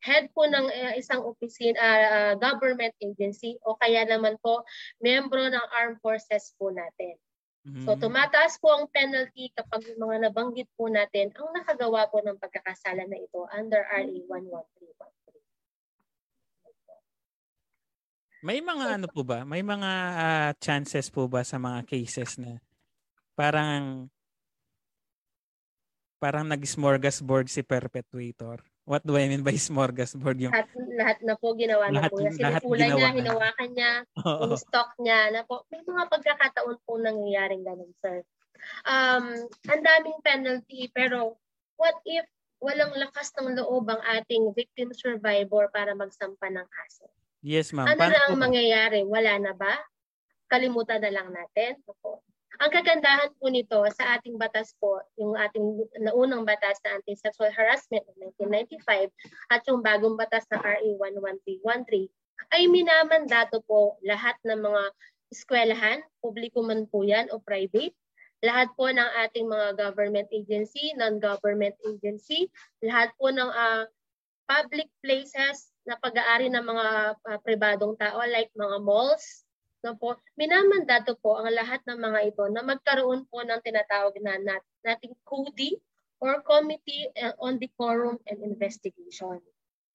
[0.00, 4.64] head po ng uh, isang opisina, uh, uh, government agency o kaya naman po
[5.04, 7.20] membro ng armed forces po natin.
[7.66, 7.84] Mm-hmm.
[7.84, 12.38] So tumataas po ang penalty kapag yung mga nabanggit po natin ang nakagawa po ng
[12.38, 15.18] pagkakasala na ito under RA 11313.
[18.38, 19.42] May mga ano po ba?
[19.42, 22.62] May mga uh, chances po ba sa mga cases na
[23.34, 24.06] parang
[26.22, 28.62] parang nag-smorgasbord si perpetuator?
[28.88, 30.40] What do I mean by smorgasbord?
[30.40, 30.52] Yung...
[30.56, 32.24] Lahat, lahat na po ginawa lahat, na po.
[32.24, 33.92] Sinipulan niya, hinawakan niya,
[34.24, 35.28] oh, yung stock niya.
[35.28, 35.68] Na po.
[35.68, 38.24] May mga pagkakataon po nangyayaring ganun, sir.
[38.88, 41.36] Um, ang daming penalty, pero
[41.76, 42.24] what if
[42.64, 47.12] walang lakas ng loob ang ating victim survivor para magsampa ng kaso?
[47.44, 47.92] Yes, ma'am.
[47.92, 49.04] Ano Paano na ang mangyayari?
[49.04, 49.78] Wala na ba?
[50.48, 51.76] Kalimutan na lang natin?
[51.84, 52.24] Opo.
[52.58, 58.02] Ang kagandahan po nito sa ating batas po, yung ating naunang batas na anti-sexual harassment
[58.18, 59.14] ng 1995
[59.54, 62.10] at yung bagong batas na RA 11313
[62.50, 64.82] ay minamandato po lahat ng mga
[65.30, 67.94] eskwelahan, publiko man po yan o private,
[68.42, 72.50] lahat po ng ating mga government agency, non-government agency,
[72.82, 73.86] lahat po ng uh,
[74.50, 79.46] public places na pag-aari ng mga uh, pribadong tao like mga malls,
[79.84, 84.38] no po, minamandato po ang lahat ng mga ito na magkaroon po ng tinatawag na
[84.38, 85.78] nat, nating CODI
[86.18, 87.06] or Committee
[87.38, 89.38] on Decorum and Investigation.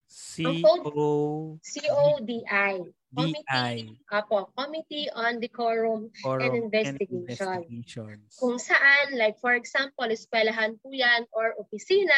[0.08, 1.60] C-O...
[1.60, 2.74] C-O-D-I.
[3.14, 7.62] Committee, apo, Committee on Decorum Forum and Investigation.
[7.70, 12.18] And Kung saan, like for example, eskwelahan po yan or opisina,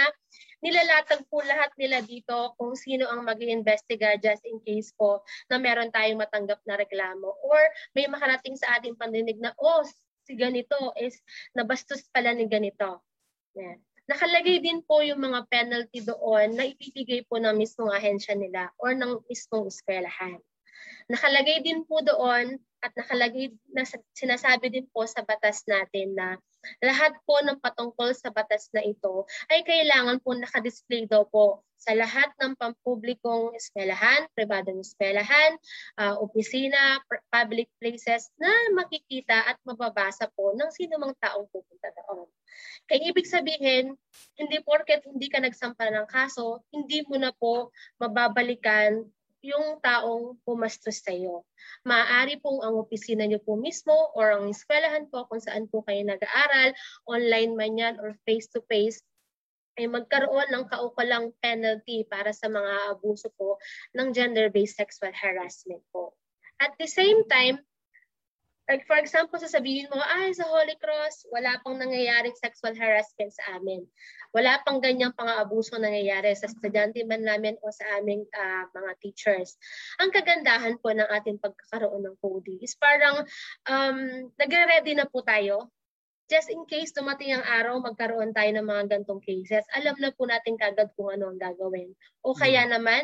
[0.63, 5.59] nilalatag po lahat nila dito kung sino ang mag iimbestiga just in case po na
[5.59, 7.61] meron tayong matanggap na reklamo or
[7.93, 9.83] may makarating sa ating pandinig na, oh,
[10.25, 11.21] si ganito is
[11.53, 13.03] nabastos pala ni ganito.
[13.53, 13.77] Yan.
[14.05, 18.93] Nakalagay din po yung mga penalty doon na ibibigay po ng mismong ahensya nila or
[18.93, 20.37] ng mismong eskwelahan.
[21.09, 23.81] Nakalagay din po doon at nakalagay na
[24.13, 26.37] sinasabi din po sa batas natin na
[26.81, 31.93] lahat po ng patungkol sa batas na ito ay kailangan po nakadisplay daw po sa
[31.93, 35.53] lahat ng pampublikong eskwelahan, pribadong eskwelahan,
[36.01, 36.97] uh, opisina,
[37.29, 42.25] public places na makikita at mababasa po ng sino mang taong pupunta doon.
[42.89, 43.93] Kaya ibig sabihin,
[44.33, 47.69] hindi porket hindi ka nagsampa ng kaso, hindi mo na po
[48.01, 49.05] mababalikan
[49.45, 51.45] yung taong pumastos sa iyo.
[51.85, 56.01] Maaari pong ang opisina niyo po mismo or ang eskwelahan po kung saan po kayo
[56.01, 56.73] nag-aaral,
[57.05, 59.05] online man yan or face-to-face,
[59.75, 63.59] ay magkaroon ng kaukalang penalty para sa mga abuso po
[63.93, 66.15] ng gender-based sexual harassment po.
[66.63, 67.59] At the same time,
[68.65, 73.61] Like for example, sasabihin mo, ay sa Holy Cross, wala pang nangyayaring sexual harassment sa
[73.61, 73.85] amin.
[74.33, 79.55] Wala pang ganyang pang-aabuso nangyayari sa estudyante man namin o sa aming uh, mga teachers.
[80.01, 83.21] Ang kagandahan po ng ating pagkakaroon ng CODI is parang
[83.69, 83.97] um,
[84.33, 85.69] nagre-ready na po tayo
[86.25, 90.25] just in case dumating ang araw magkaroon tayo ng mga gantong cases, alam na po
[90.25, 91.93] natin kagad kung ano ang gagawin.
[92.25, 92.71] O kaya hmm.
[92.73, 93.03] naman,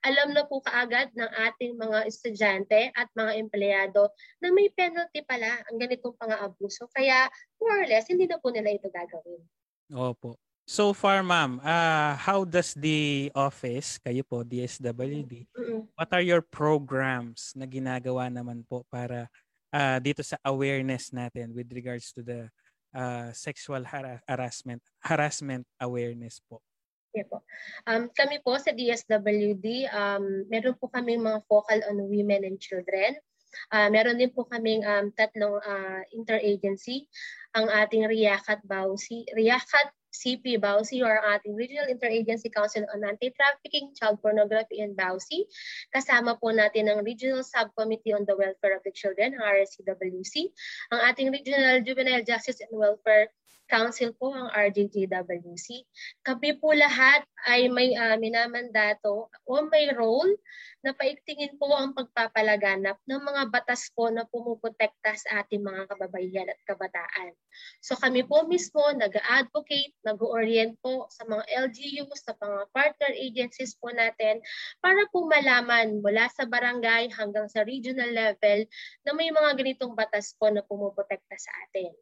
[0.00, 4.08] alam na po kaagad ng ating mga estudyante at mga empleyado
[4.40, 6.88] na may penalty pala ang ganitong pang-aabuso.
[6.90, 7.28] Kaya
[7.60, 9.44] more or less, hindi na po nila ito gagawin.
[9.92, 10.40] Opo.
[10.62, 15.90] So far, ma'am, uh, how does the office, kayo po, DSWD, mm-hmm.
[15.98, 19.26] what are your programs na ginagawa naman po para
[19.74, 22.46] uh, dito sa awareness natin with regards to the
[22.94, 26.62] uh, sexual har- harassment harassment awareness po?
[27.12, 27.44] Yeah po.
[27.84, 33.20] Um, kami po sa DSWD, um, meron po kaming mga focal on women and children.
[33.68, 37.04] Uh, meron din po kaming um, tatlong uh, interagency.
[37.52, 43.96] Ang ating RIACAT BAUSI, RIACAT CP BAUSI or ang ating Regional Interagency Council on Anti-Trafficking,
[43.96, 45.48] Child Pornography and BAUSI.
[45.90, 50.52] Kasama po natin ang Regional Subcommittee on the Welfare of the Children, RSCWC.
[50.92, 53.32] Ang ating Regional Juvenile Justice and Welfare
[53.72, 55.88] Council po ang RJTWC.
[56.20, 60.36] Kami po lahat ay may uh, minamandato o may role
[60.84, 66.52] na paigtingin po ang pagpapalaganap ng mga batas po na pumuprotekta sa ating mga kababaihan
[66.52, 67.32] at kabataan.
[67.80, 73.90] So kami po mismo nag-advocate, nag-orient po sa mga LGUs, sa mga partner agencies po
[73.90, 74.38] natin
[74.78, 78.64] para po malaman mula sa barangay hanggang sa regional level
[79.06, 81.92] na may mga ganitong batas po na pumuprotekta sa atin.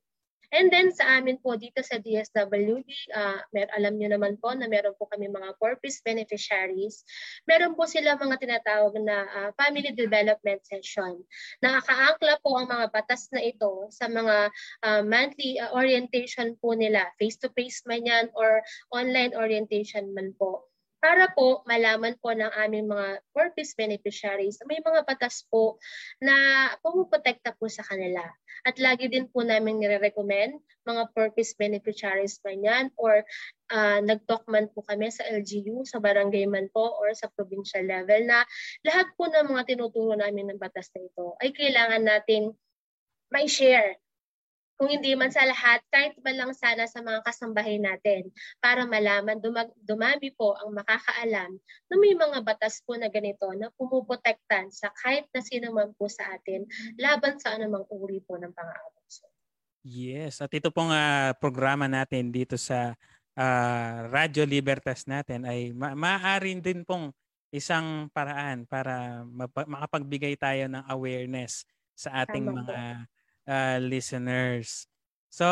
[0.50, 4.50] And then sa amin po dito sa DSWD, uh, ah, mer alam niyo naman po
[4.50, 7.06] na meron po kami mga purpose beneficiaries.
[7.46, 11.22] Meron po sila mga tinatawag na uh, family development session.
[11.62, 14.50] Nakakaangkla po ang mga batas na ito sa mga
[14.82, 20.69] uh, monthly uh, orientation po nila, face-to-face man yan or online orientation man po
[21.00, 25.80] para po malaman po ng aming mga purpose beneficiaries may mga batas po
[26.20, 28.20] na pumuprotekta po sa kanila.
[28.68, 33.24] At lagi din po namin nire-recommend mga purpose beneficiaries man yan or
[33.72, 38.20] uh, nag-talk man po kami sa LGU, sa barangay man po or sa provincial level
[38.28, 38.44] na
[38.84, 42.52] lahat po ng mga tinuturo namin ng batas na ito ay kailangan nating
[43.32, 43.96] may share
[44.80, 48.32] kung hindi man sa lahat, kahit ba lang sana sa mga kasambahay natin
[48.64, 53.68] para malaman, dumag- dumami po ang makakaalam na may mga batas po na ganito na
[53.76, 56.64] pumuprotektan sa kahit na sino man po sa atin
[56.96, 59.28] laban sa anumang uri po ng pang-aabuso.
[59.84, 62.96] Yes, at ito pong uh, programa natin dito sa
[63.36, 67.12] uh, Radyo Libertas natin ay ma- maaari din pong
[67.52, 73.19] isang paraan para map- makapagbigay tayo ng awareness sa ating Tama mga po
[73.50, 74.86] uh, listeners.
[75.26, 75.46] So,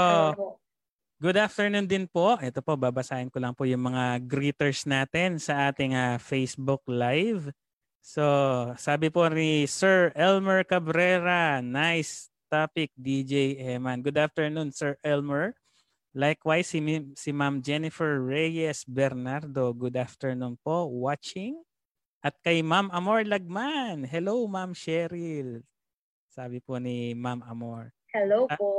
[1.19, 2.39] good afternoon din po.
[2.39, 7.51] Ito po, babasahin ko lang po yung mga greeters natin sa ating uh, Facebook Live.
[7.99, 8.23] So,
[8.79, 14.01] sabi po ni Sir Elmer Cabrera, nice topic DJ Eman.
[14.01, 15.53] Good afternoon, Sir Elmer.
[16.17, 16.81] Likewise, si,
[17.15, 21.61] si Ma'am Jennifer Reyes Bernardo, good afternoon po, watching.
[22.25, 25.63] At kay Ma'am Amor Lagman, hello Ma'am Cheryl.
[26.39, 27.91] Sabi po ni Ma'am Amor.
[28.15, 28.71] Hello ah, po.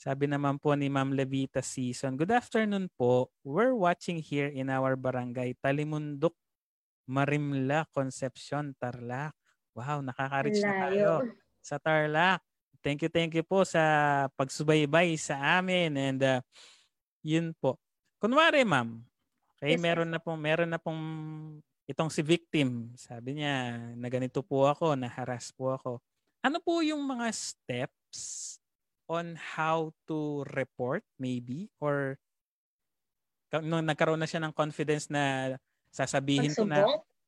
[0.00, 2.16] Sabi naman po ni Ma'am Levita Season.
[2.16, 3.28] Good afternoon po.
[3.44, 6.32] We're watching here in our barangay Talimundok,
[7.04, 9.36] Marimla, Concepcion, Tarlac.
[9.76, 12.40] Wow, nakaka-reach na tayo sa Tarlac.
[12.80, 16.40] Thank you, thank you po sa pagsubaybay sa amin and uh,
[17.20, 17.76] yun po.
[18.16, 19.04] Kunwari, ma'am,
[19.52, 21.04] okay, yes, meron na pong meron na pong
[21.84, 22.96] itong si victim.
[22.96, 26.00] Sabi niya, na ganito po ako, na-harass po ako.
[26.46, 28.54] Ano po yung mga steps
[29.10, 32.22] on how to report maybe or
[33.66, 35.58] nung nagkaroon na siya ng confidence na
[35.90, 36.86] sasabihin ko na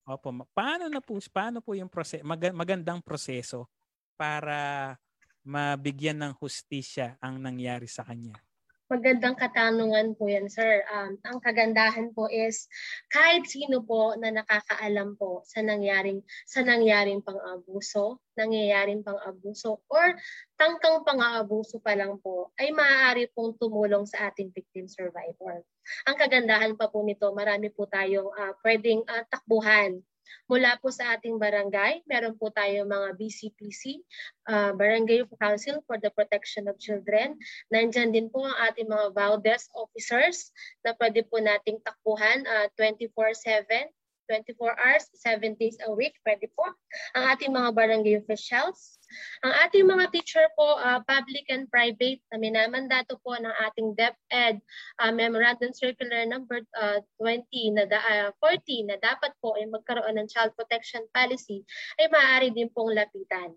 [0.09, 3.69] Opo, paano na po paano po yung proseso magandang proseso
[4.17, 4.97] para
[5.45, 8.39] mabigyan ng hustisya ang nangyari sa kanya?
[8.89, 10.81] Magandang katanungan po yan, sir.
[10.89, 12.73] Um, ang kagandahan po is
[13.13, 20.17] kahit sino po na nakakaalam po sa nangyaring sa nangyaring pang-abuso, nangyayaring pang-abuso or
[20.57, 25.61] tangkang pang-aabuso pa lang po ay maaari pong tumulong sa ating victim survivor.
[26.09, 30.01] Ang kagandahan pa po nito, marami po tayong uh, pwedeng uh, takbuhan
[30.49, 34.01] Mula po sa ating barangay, meron po tayo mga BCPC,
[34.49, 37.37] uh, Barangay Council for the Protection of Children.
[37.69, 43.93] Nandyan din po ang ating mga VAUDES officers na pwede po nating takbuhan uh, 24-7
[44.29, 46.69] 24 hours, 7 days a week, pwede po.
[47.17, 49.01] Ang ating mga barangay officials,
[49.41, 54.61] ang ating mga teacher po, uh, public and private, na minamandato po ng ating DepEd
[55.01, 60.21] uh, Memorandum Circular number uh, 20 na da, uh, 40 na dapat po ay magkaroon
[60.21, 61.65] ng child protection policy
[61.97, 63.57] ay maaari din pong lapitan.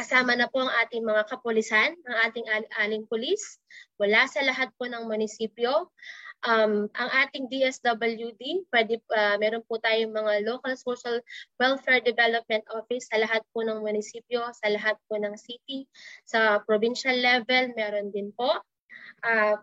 [0.00, 2.46] Kasama na po ang ating mga kapulisan, ang ating
[2.80, 3.60] aling pulis,
[4.00, 5.92] mula sa lahat po ng munisipyo,
[6.40, 11.20] Um, ang ating DSWD, pwede, uh, meron po tayong mga local social
[11.60, 15.84] welfare development office sa lahat po ng munisipyo, sa lahat po ng city.
[16.24, 18.56] Sa provincial level, meron din po.
[19.20, 19.60] Uh,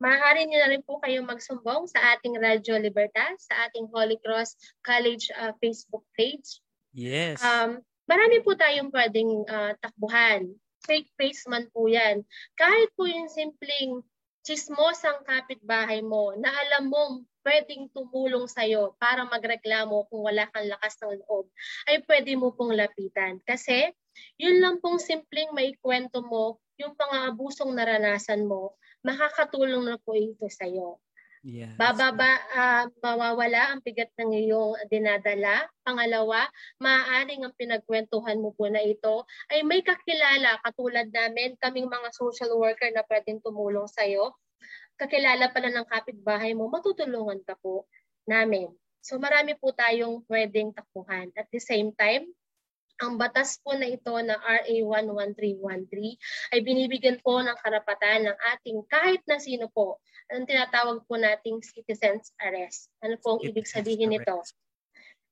[0.00, 4.56] Maaari niyo na rin po kayong magsumbong sa ating Radyo Libertad, sa ating Holy Cross
[4.80, 6.64] College uh, Facebook page.
[6.96, 7.36] Yes.
[7.44, 10.56] Um, marami po tayong pwedeng uh, takbuhan.
[10.88, 12.24] Fake face man po yan.
[12.56, 14.00] Kahit po yung simpleng
[14.44, 21.00] chismosang kapitbahay mo na alam mo pwedeng tumulong sa'yo para magreklamo kung wala kang lakas
[21.00, 21.48] ng loob,
[21.88, 23.40] ay pwede mo pong lapitan.
[23.48, 23.88] Kasi
[24.36, 30.68] yun lang pong simpleng maikwento mo yung pang-aabusong naranasan mo makakatulong na po ito sa
[30.68, 31.00] iyo.
[31.40, 31.72] Yes.
[31.80, 35.64] Bababa, uh, mawawala ang bigat ng iyong dinadala.
[35.80, 36.44] Pangalawa,
[36.76, 42.52] maaaring ang pinagkwentuhan mo po na ito ay may kakilala katulad namin, kaming mga social
[42.60, 44.36] worker na pwedeng tumulong sa iyo.
[45.00, 47.88] Kakilala pala ng kapitbahay mo, matutulungan ka po
[48.28, 48.68] namin.
[49.00, 51.32] So marami po tayong pwedeng takbuhan.
[51.40, 52.28] At the same time,
[53.00, 58.84] ang batas po na ito na RA 11313 ay binibigyan po ng karapatan ng ating
[58.92, 59.98] kahit na sino po
[60.30, 62.92] ang tinatawag po nating citizen's arrest.
[63.02, 64.44] Ano po ang ibig sabihin nito?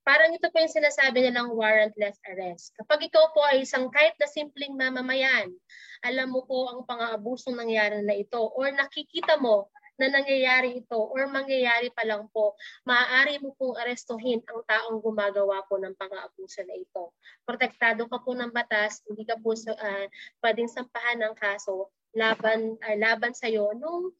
[0.02, 2.72] Parang ito po yung sinasabi nilang warrantless arrest.
[2.80, 5.52] Kapag ikaw po ay isang kahit na simpleng mamamayan,
[6.00, 11.26] alam mo po ang pang-aabusong nangyari na ito or nakikita mo na nangyayari ito or
[11.26, 12.54] mangyayari pa lang po,
[12.86, 17.12] maaari mo pong arestuhin ang taong gumagawa po ng pang-aabuso na ito.
[17.42, 20.06] Protektado ka po ng batas, hindi ka po uh,
[20.40, 24.14] pwedeng sampahan ng kaso laban uh, laban sa iyo nung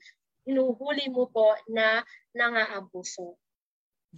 [0.45, 2.03] hinuhuli mo po na
[2.35, 3.39] nangaabuso.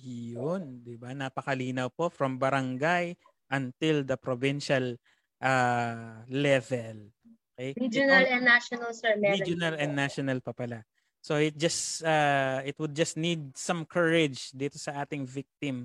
[0.01, 1.11] Yun, 'di ba?
[1.13, 3.19] Napakalinaw po from barangay
[3.51, 4.95] until the provincial
[5.43, 7.11] uh, level.
[7.59, 7.75] Okay?
[7.75, 9.13] Regional Ito, and national, sir.
[9.19, 10.87] Regional and national pa pala.
[11.21, 15.85] So it just uh, it would just need some courage dito sa ating victim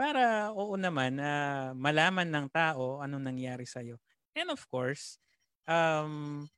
[0.00, 4.00] para oo naman uh, malaman ng tao anong nangyari sa iyo.
[4.32, 5.20] And of course,
[5.68, 6.48] um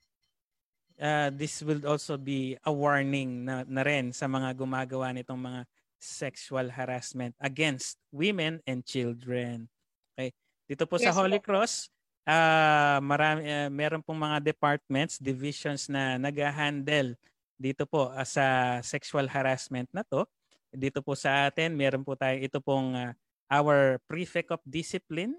[0.99, 5.61] uh, this will also be a warning na, na rin sa mga gumagawa nitong mga
[5.99, 9.67] sexual harassment against women and children.
[10.15, 10.31] Okay.
[10.71, 11.91] Dito po yes, sa Holy Cross,
[12.31, 17.19] uh, marami uh, meron pong mga departments, divisions na nag-handle
[17.55, 20.27] dito po uh, sa sexual harassment na to.
[20.75, 23.13] Dito po sa atin, meron po tayo ito pong uh,
[23.51, 25.37] our prefect of discipline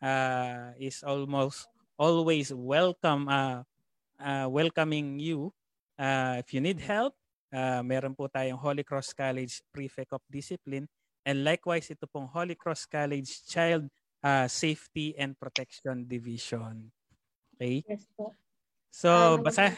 [0.00, 1.68] uh, is almost
[2.00, 3.60] always welcome uh,
[4.16, 5.52] uh, welcoming you
[6.00, 7.12] uh, if you need help.
[7.50, 10.86] Uh, meron po tayong Holy Cross College Prefect of Discipline
[11.26, 13.90] and likewise ito pong Holy Cross College Child
[14.22, 16.88] uh, Safety and Protection Division.
[17.58, 17.82] Okay?
[17.84, 18.32] Yes po.
[18.90, 19.74] So, um, basa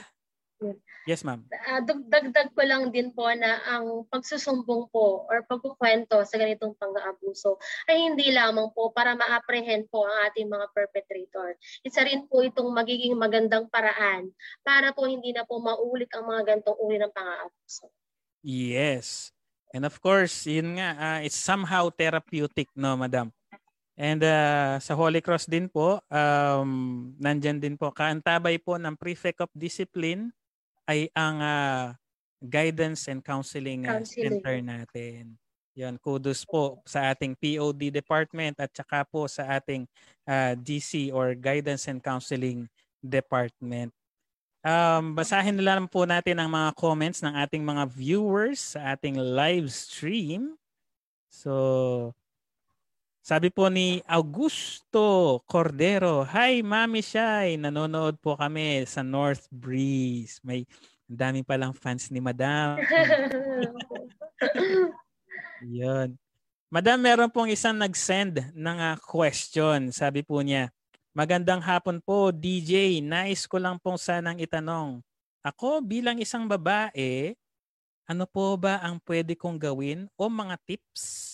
[1.02, 1.42] Yes, ma'am.
[1.50, 7.58] Uh, dagdag ko lang din po na ang pagsusumbong po or pagkukwento sa ganitong pang-aabuso
[7.90, 11.58] ay hindi lamang po para ma-apprehend po ang ating mga perpetrator.
[11.82, 14.30] Isa rin po itong magiging magandang paraan
[14.62, 17.90] para po hindi na po maulit ang mga ganitong uri ng pang-aabuso.
[18.46, 19.34] Yes.
[19.74, 23.34] And of course, yun nga, uh, it's somehow therapeutic, no, madam?
[23.96, 29.44] And uh, sa Holy Cross din po, um, nandyan din po, kaantabay po ng Prefect
[29.44, 30.32] of Discipline,
[30.88, 31.94] ay ang uh,
[32.42, 35.38] guidance and counseling, uh, counseling center natin.
[35.72, 39.88] Yan, kudos po sa ating POD department at saka po sa ating
[40.28, 42.68] uh, GC or Guidance and Counseling
[43.00, 43.88] Department.
[44.62, 49.16] Um, basahin na lang po natin ang mga comments ng ating mga viewers sa ating
[49.16, 50.60] live stream.
[51.32, 52.12] So,
[53.22, 60.42] sabi po ni Augusto Cordero, Hi Mami Shai, nanonood po kami sa North Breeze.
[60.42, 60.66] May
[61.06, 62.82] dami palang fans ni Madam.
[65.62, 66.18] Yun.
[66.72, 69.94] Madam, meron pong isang nag-send ng uh, question.
[69.94, 70.72] Sabi po niya,
[71.12, 73.04] Magandang hapon po, DJ.
[73.04, 75.04] Nice ko lang pong sanang itanong.
[75.44, 77.36] Ako bilang isang babae,
[78.08, 81.31] ano po ba ang pwede kong gawin o mga tips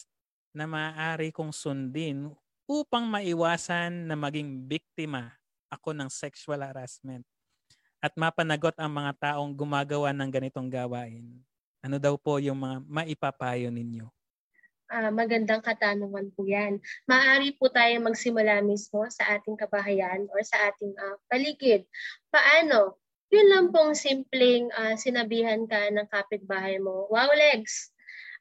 [0.58, 2.34] na maaari kong sundin
[2.66, 5.30] upang maiwasan na maging biktima
[5.70, 7.22] ako ng sexual harassment
[8.02, 11.38] at mapanagot ang mga taong gumagawa ng ganitong gawain?
[11.78, 14.10] Ano daw po yung mga maipapayo ninyo?
[14.90, 16.82] Uh, magandang katanungan po yan.
[17.06, 21.86] Maaari po tayo magsimula mismo sa ating kabahayan or sa ating uh, paligid.
[22.34, 22.98] Paano?
[23.28, 27.92] Yun lang pong simpleng uh, sinabihan ka ng kapitbahay mo, wow legs,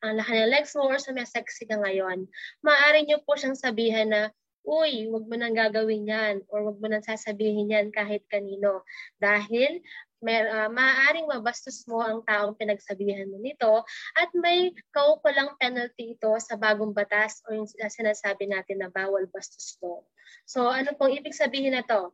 [0.03, 2.27] ang laki ng legs mo or sa sexy ka ngayon,
[2.61, 4.21] maaari niyo po siyang sabihan na,
[4.67, 8.83] uy, wag mo nang gagawin yan or wag mo nang sasabihin yan kahit kanino.
[9.15, 9.79] Dahil
[10.17, 13.85] May, uh, maaaring mabastos mo ang taong pinagsabihan mo nito
[14.17, 19.77] at may kaukulang penalty ito sa bagong batas o yung sinasabi natin na bawal bastos
[19.77, 20.01] law.
[20.49, 22.09] So ano pong ibig sabihin na to?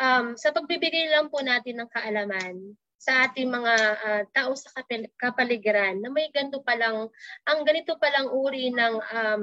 [0.00, 4.74] Um, sa pagbibigay lang po natin ng kaalaman sa ating mga uh, tao sa
[5.14, 7.06] kapaligiran na may ganito palang,
[7.46, 9.42] ang ganito palang uri ng um,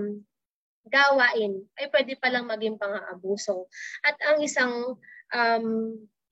[0.85, 3.65] gawain ay pwede palang maging pang-aabuso.
[4.05, 4.99] At ang isang
[5.33, 5.67] um,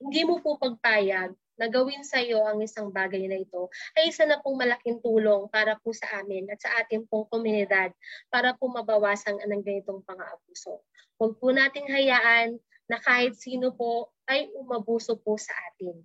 [0.04, 4.26] hindi mo po pagpayag na gawin sa iyo ang isang bagay na ito ay isa
[4.26, 7.94] na pong malaking tulong para po sa amin at sa ating pong komunidad
[8.28, 10.82] para po mabawasan ang ganitong pang-aabuso.
[11.22, 12.58] Huwag po nating hayaan
[12.90, 16.04] na kahit sino po ay umabuso po sa atin.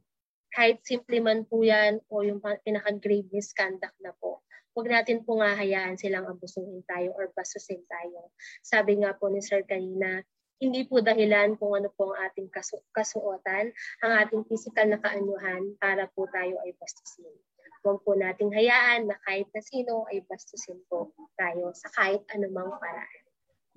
[0.59, 4.43] Kahit simple man po yan o yung pinaka-grave misconduct na po.
[4.75, 8.35] Huwag natin po nga hayaan silang abusuhin tayo or basusin tayo.
[8.67, 10.19] Sabi nga po ni Sir kanina,
[10.59, 13.71] hindi po dahilan kung ano po ang ating kasu- kasuotan,
[14.03, 17.39] ang ating physical na kaanyuhan para po tayo ay bastusin.
[17.87, 22.75] Huwag po nating hayaan na kahit na sino ay bastusin po tayo sa kahit anumang
[22.83, 23.23] paraan.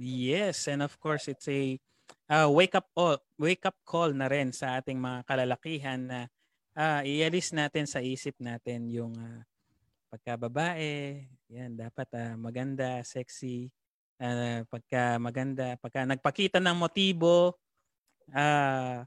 [0.02, 1.78] Yes, and of course it's a
[2.26, 6.20] uh, wake up call, wake up call na rin sa ating mga kalalakihan na
[6.76, 9.42] uh, ialis natin sa isip natin yung uh,
[10.12, 13.72] pagkababae, yan dapat uh, maganda, sexy,
[14.20, 17.56] uh, pagka maganda, pagka nagpakita ng motibo,
[18.36, 19.04] uh,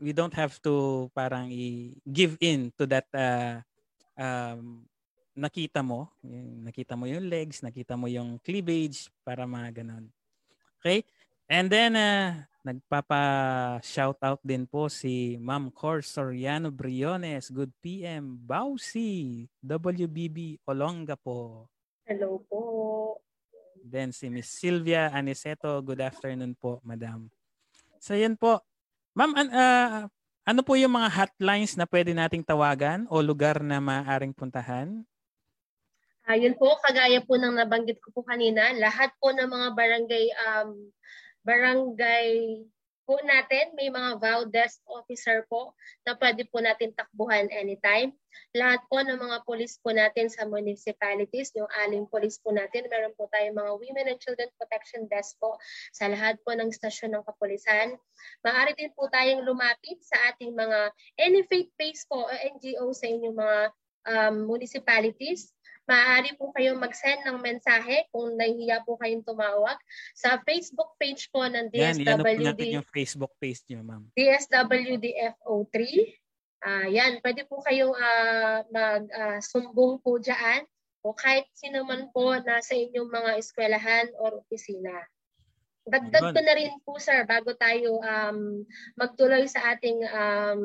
[0.00, 3.60] we don't have to parang i-give in to that uh,
[4.16, 4.82] um,
[5.36, 10.08] nakita mo, yung, nakita mo yung legs, nakita mo yung cleavage para mga ganun.
[10.80, 11.04] Okay?
[11.48, 19.46] And then uh, nagpapa-shout out din po si Ma'am Cor Soriano Briones, Good PM, Bausi,
[19.58, 21.66] WBB Olonga po.
[22.06, 22.62] Hello po.
[23.82, 27.26] Then si Miss Sylvia Aniseto, good afternoon po, madam.
[27.98, 28.62] So yan po.
[29.18, 30.06] Ma'am, uh,
[30.46, 35.02] ano po yung mga hotlines na pwede nating tawagan o lugar na maaaring puntahan?
[36.30, 40.70] Ayun po, kagaya po ng nabanggit ko po kanina, lahat po ng mga barangay um,
[41.42, 42.62] barangay
[43.02, 45.74] po natin, may mga VAU desk officer po
[46.06, 48.14] na pwede po natin takbuhan anytime.
[48.54, 53.12] Lahat po ng mga police po natin sa municipalities, yung aling police po natin, meron
[53.18, 55.58] po tayong mga Women and Children Protection Desk po
[55.92, 57.98] sa lahat po ng stasyon ng kapulisan.
[58.46, 63.36] Maaari din po tayong lumapit sa ating mga any faith-based po o NGO sa inyong
[63.36, 63.58] mga
[64.08, 65.52] um, municipalities
[65.82, 69.74] Maaari po kayong mag-send ng mensahe kung nahihiya po kayong tumawag
[70.14, 72.06] sa Facebook page po ng DSWD.
[72.06, 74.06] Yan, yan natin yung Facebook page niyo, ma'am.
[74.14, 75.76] DSWDFO3.
[76.62, 80.62] Uh, yan, pwede po kayong uh, mag-sumbong uh, po dyan
[81.02, 84.94] o kahit sino man po nasa inyong mga eskwelahan o opisina.
[85.82, 88.62] Dagdag ko na rin po sir bago tayo um,
[88.94, 90.62] magtuloy sa ating um,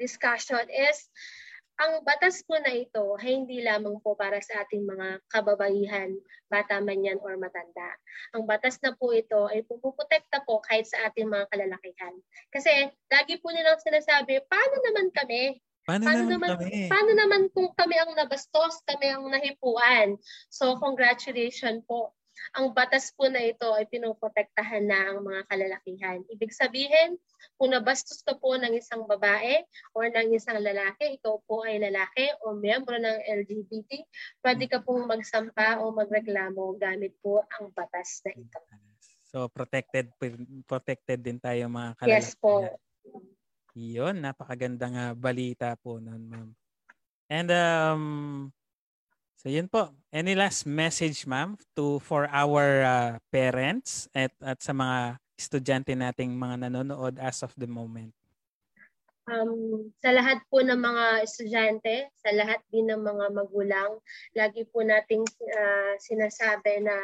[0.00, 1.12] discussion is
[1.76, 6.16] ang batas po na ito ay hindi lamang po para sa ating mga kababaihan,
[6.48, 7.92] bata man yan or matanda.
[8.32, 12.14] Ang batas na po ito ay pupuprotekta po kahit sa ating mga kalalakihan.
[12.48, 15.60] Kasi lagi po nilang sinasabi, paano naman kami?
[15.84, 16.80] Paano, paano naman, naman kami?
[16.88, 20.16] Paano naman kung kami ang nabastos, kami ang nahipuan?
[20.48, 22.16] So congratulations po
[22.56, 26.18] ang batas po na ito ay pinoprotektahan na ang mga kalalakihan.
[26.32, 27.16] Ibig sabihin,
[27.56, 29.64] kung nabastos ka po ng isang babae
[29.96, 33.90] o ng isang lalaki, ikaw po ay lalaki o miyembro ng LGBT,
[34.44, 38.60] pwede ka pong magsampa o magreklamo gamit po ang batas na ito.
[39.26, 40.14] So protected
[40.64, 42.22] protected din tayo mga kalalakihan.
[42.22, 42.64] Yes po.
[43.76, 46.48] Iyon, napakagandang uh, balita po noon, ma'am.
[47.28, 48.02] And um,
[49.46, 49.94] So yun po.
[50.10, 56.34] Any last message ma'am to for our uh, parents at at sa mga estudyante nating
[56.34, 58.10] mga nanonood as of the moment?
[59.30, 64.02] Um, sa lahat po ng mga estudyante, sa lahat din ng mga magulang,
[64.34, 66.96] lagi po nating uh, sinasabi na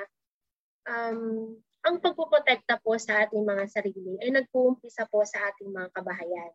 [0.90, 1.54] um,
[1.86, 6.50] ang pagpoprotekta po sa ating mga sarili ay nag-uumpisa po sa ating mga kabahayan,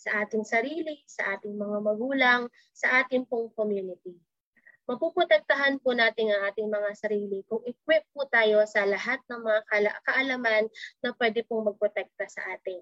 [0.00, 4.16] sa ating sarili, sa ating mga magulang, sa ating pong community
[4.86, 9.60] mapuprotektahan po natin ang ating mga sarili kung equip po tayo sa lahat ng mga
[10.06, 10.64] kaalaman
[11.02, 12.80] na pwede pong magprotekta sa atin.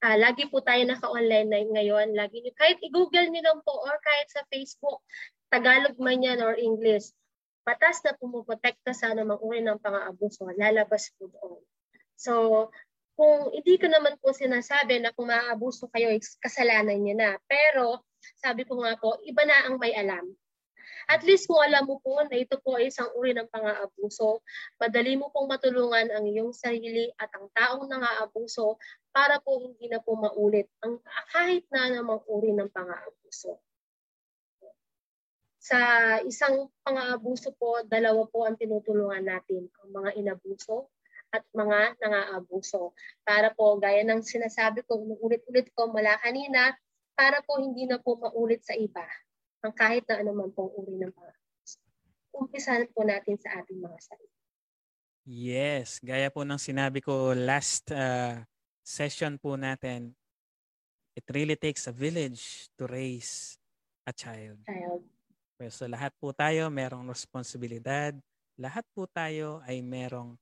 [0.00, 2.16] Uh, lagi po tayo naka-online na ngayon.
[2.16, 5.04] Lagi nyo, kahit i-google nyo lang po or kahit sa Facebook,
[5.52, 7.12] Tagalog man yan or English,
[7.66, 11.60] batas na pumuprotekta sa anumang uri ng pang-aabuso, lalabas po doon.
[12.16, 12.32] So,
[13.14, 16.08] kung hindi ko naman po sinasabi na kung maaabuso kayo,
[16.40, 17.36] kasalanan niyo na.
[17.44, 18.00] Pero,
[18.40, 20.24] sabi ko nga po, iba na ang may alam.
[21.10, 24.46] At least kung alam mo po na ito po ay isang uri ng pang-aabuso,
[24.78, 28.78] madali mo pong matulungan ang iyong sarili at ang taong nang-aabuso
[29.10, 31.02] para po hindi na po maulit ang
[31.34, 33.58] kahit na namang uri ng pang-aabuso.
[35.58, 35.78] Sa
[36.22, 40.94] isang pang-aabuso po, dalawa po ang tinutulungan natin, ang mga inabuso
[41.34, 42.94] at mga nangaabuso.
[43.26, 46.74] Para po, gaya ng sinasabi ko, ulit-ulit ko mula kanina,
[47.18, 49.02] para po hindi na po maulit sa iba
[49.60, 51.78] ang kahit na anuman pong uri ng pang-aabuso.
[52.32, 54.36] Umpisahan po natin sa ating mga sarili.
[55.28, 58.40] Yes, gaya po ng sinabi ko last uh,
[58.80, 60.16] session po natin,
[61.12, 63.60] it really takes a village to raise
[64.08, 64.58] a child.
[64.64, 65.04] Child.
[65.68, 68.16] So lahat po tayo merong responsibilidad.
[68.56, 70.40] Lahat po tayo ay merong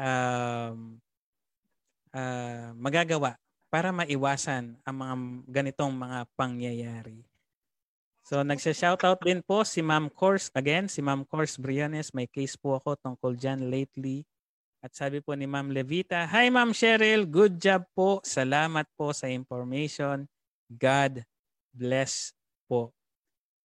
[0.00, 0.78] um,
[2.16, 3.36] uh, magagawa
[3.68, 5.14] para maiwasan ang mga
[5.52, 7.20] ganitong mga pangyayari.
[8.24, 12.08] So nagsha-shoutout din po si Ma'am Course again, si Ma'am Course Briones.
[12.16, 14.24] May case po ako tungkol dyan lately.
[14.80, 18.24] At sabi po ni Ma'am Levita, Hi Ma'am Cheryl, good job po.
[18.24, 20.24] Salamat po sa information.
[20.72, 21.20] God
[21.76, 22.32] bless
[22.64, 22.96] po.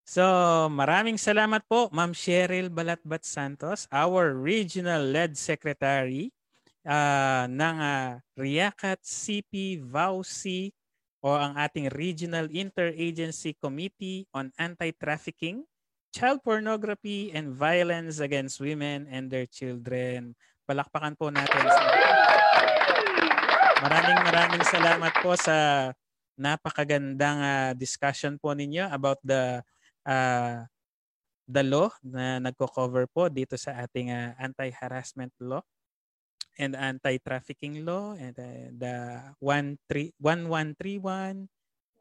[0.09, 0.25] So,
[0.73, 6.33] maraming salamat po, Ma'am Cheryl Balatbat Santos, our regional lead secretary
[6.81, 10.73] uh, ng uh, RIACAT CP VAUC
[11.21, 15.65] o ang ating Regional Interagency Committee on Anti-Trafficking,
[16.13, 20.37] Child Pornography and Violence Against Women and Their Children.
[20.65, 21.63] Palakpakan po natin.
[23.77, 25.89] Maraming maraming salamat po sa
[26.37, 29.61] napakagandang uh, discussion po ninyo about the
[30.05, 30.65] uh,
[31.47, 35.63] the law na nagko-cover po dito sa ating uh, anti-harassment law
[36.57, 38.95] and anti-trafficking law and uh, the
[39.39, 41.47] 1131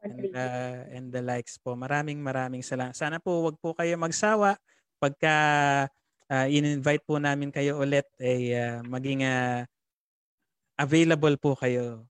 [0.03, 1.77] and, uh, and the likes po.
[1.77, 2.97] Maraming maraming salamat.
[2.97, 4.57] Sana po wag po kayo magsawa
[4.97, 5.35] pagka
[6.29, 9.61] uh, in-invite po namin kayo ulit ay uh, maging uh,
[10.77, 12.05] available po kayo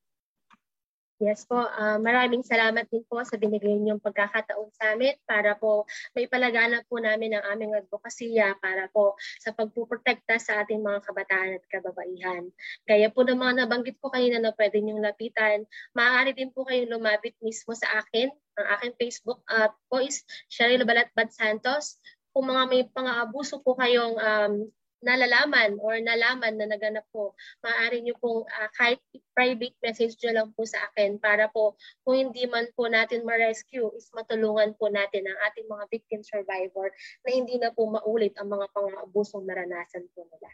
[1.18, 5.90] Yes po, uh, maraming salamat din po sa binigay niyong pagkakataon sa amin para po
[6.14, 11.58] may palaganan po namin ang aming advokasya para po sa pagpuprotekta sa ating mga kabataan
[11.58, 12.54] at kababaihan.
[12.86, 15.66] Kaya po ng mga nabanggit ko kanina na pwede niyong lapitan,
[15.98, 18.30] maaari din po kayong lumapit mismo sa akin.
[18.62, 20.22] Ang aking Facebook uh, po is
[20.54, 21.98] Cheryl Balatbad Santos.
[22.30, 24.70] Kung mga may pang-aabuso po kayong um,
[25.06, 28.98] nalalaman or nalaman na naganap po, maaari nyo pong uh, kahit
[29.38, 33.94] private message nyo lang po sa akin para po kung hindi man po natin ma-rescue
[33.94, 36.90] is matulungan po natin ang ating mga victim survivor
[37.22, 40.50] na hindi na po maulit ang mga pang-abusong naranasan po nila.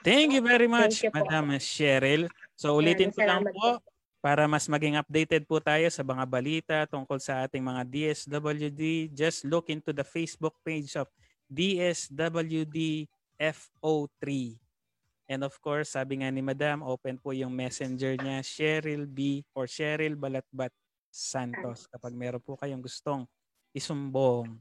[0.00, 1.60] Thank you very much, you Madam po.
[1.60, 2.26] Cheryl.
[2.56, 3.78] So ulitin ko lang po
[4.20, 9.12] para mas maging updated po tayo sa mga balita tungkol sa ating mga DSWD.
[9.12, 11.08] Just look into the Facebook page of
[11.52, 13.08] DSWD
[13.40, 14.52] FO3.
[15.30, 19.64] And of course, sabi nga ni Madam, open po yung messenger niya, Cheryl B or
[19.64, 20.74] Cheryl Balatbat
[21.08, 23.24] Santos kapag meron po kayong gustong
[23.72, 24.60] isumbong.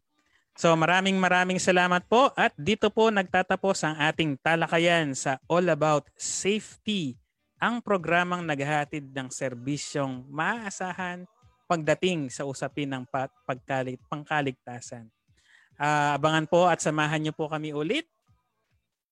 [0.60, 6.06] So maraming maraming salamat po at dito po nagtatapos ang ating talakayan sa All About
[6.20, 7.16] Safety,
[7.60, 11.24] ang programang naghahatid ng serbisyong maaasahan
[11.70, 13.06] pagdating sa usapin ng
[13.46, 15.06] pagkalit, pangkaligtasan.
[15.80, 18.10] Uh, abangan po at samahan niyo po kami ulit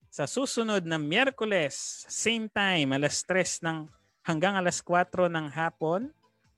[0.08, 3.80] sa susunod na Miyerkules, same time, alas 3 ng
[4.24, 6.12] hanggang alas 4 ng hapon,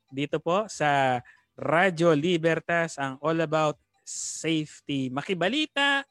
[0.09, 1.21] dito po sa
[1.53, 3.77] Radyo Libertas, ang All About
[4.07, 5.11] Safety.
[5.13, 6.01] Makibalita,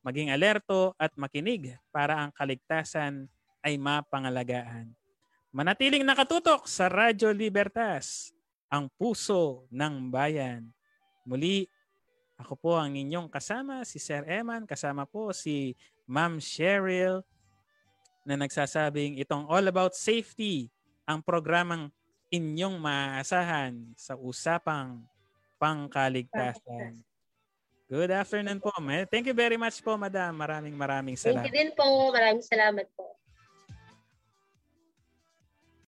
[0.00, 3.28] maging alerto at makinig para ang kaligtasan
[3.60, 4.88] ay mapangalagaan.
[5.52, 8.32] Manatiling nakatutok sa Radyo Libertas,
[8.70, 10.70] ang puso ng bayan.
[11.26, 11.66] Muli,
[12.40, 15.74] ako po ang inyong kasama, si Sir Eman, kasama po si
[16.10, 17.22] Ma'am Cheryl
[18.26, 20.66] na nagsasabing itong all about safety
[21.06, 21.86] ang programang
[22.34, 25.06] inyong maaasahan sa usapang
[25.62, 26.98] pangkaligtasan.
[27.86, 28.74] Good afternoon po.
[29.06, 30.34] Thank you very much po, Madam.
[30.34, 31.46] Maraming maraming salamat.
[31.46, 32.10] Thank you din po.
[32.10, 33.14] Maraming salamat po.